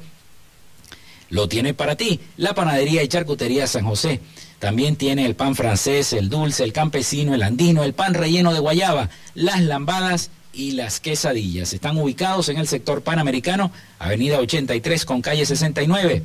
lo 1.29 1.47
tiene 1.47 1.73
para 1.73 1.95
ti 1.95 2.19
la 2.37 2.53
panadería 2.53 3.01
y 3.01 3.07
charcutería 3.07 3.65
San 3.65 3.85
José. 3.85 4.19
También 4.59 4.95
tiene 4.95 5.25
el 5.25 5.35
pan 5.35 5.55
francés, 5.55 6.13
el 6.13 6.29
dulce, 6.29 6.63
el 6.63 6.73
campesino, 6.73 7.33
el 7.33 7.43
andino, 7.43 7.83
el 7.83 7.93
pan 7.93 8.13
relleno 8.13 8.53
de 8.53 8.59
guayaba, 8.59 9.09
las 9.33 9.61
lambadas 9.61 10.31
y 10.53 10.71
las 10.71 10.99
quesadillas. 10.99 11.73
Están 11.73 11.97
ubicados 11.97 12.49
en 12.49 12.57
el 12.57 12.67
sector 12.67 13.01
panamericano, 13.01 13.71
avenida 13.99 14.39
83 14.39 15.05
con 15.05 15.21
calle 15.21 15.45
69 15.45 16.23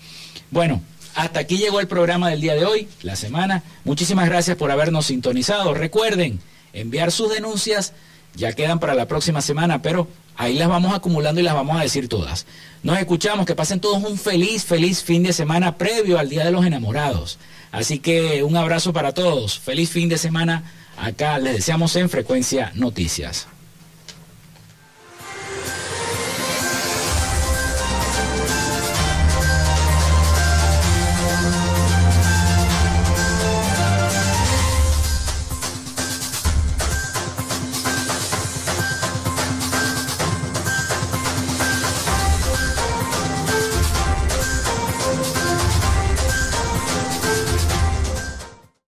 Bueno, 0.52 0.84
hasta 1.22 1.40
aquí 1.42 1.58
llegó 1.58 1.80
el 1.80 1.88
programa 1.88 2.30
del 2.30 2.42
día 2.42 2.56
de 2.56 2.66
hoy, 2.66 2.88
la 3.02 3.16
semana. 3.16 3.64
Muchísimas 3.84 4.28
gracias 4.28 4.58
por 4.58 4.72
habernos 4.72 5.08
sintonizado. 5.08 5.74
Recuerden 5.74 6.40
enviar 6.74 7.12
sus 7.12 7.32
denuncias, 7.32 7.94
ya 8.36 8.54
quedan 8.54 8.80
para 8.80 8.94
la 8.94 9.08
próxima 9.08 9.42
semana, 9.42 9.82
pero 9.82 10.08
Ahí 10.40 10.54
las 10.54 10.70
vamos 10.70 10.94
acumulando 10.94 11.42
y 11.42 11.44
las 11.44 11.54
vamos 11.54 11.78
a 11.78 11.84
decir 11.84 12.08
todas. 12.08 12.46
Nos 12.82 12.98
escuchamos, 12.98 13.46
que 13.46 13.56
pasen 13.56 13.82
todos 13.82 14.02
un 14.02 14.18
feliz, 14.18 14.64
feliz 14.64 15.04
fin 15.04 15.22
de 15.22 15.34
semana 15.34 15.78
previo 15.78 16.18
al 16.18 16.30
Día 16.30 16.46
de 16.46 16.52
los 16.52 16.66
Enamorados. 16.66 17.38
Así 17.74 18.00
que 18.00 18.42
un 18.42 18.56
abrazo 18.56 18.94
para 18.94 19.12
todos. 19.12 19.60
Feliz 19.60 19.90
fin 19.90 20.08
de 20.08 20.18
semana. 20.18 20.64
Acá 20.98 21.40
les 21.40 21.56
deseamos 21.56 21.94
en 21.98 22.10
Frecuencia 22.10 22.72
Noticias. 22.76 23.48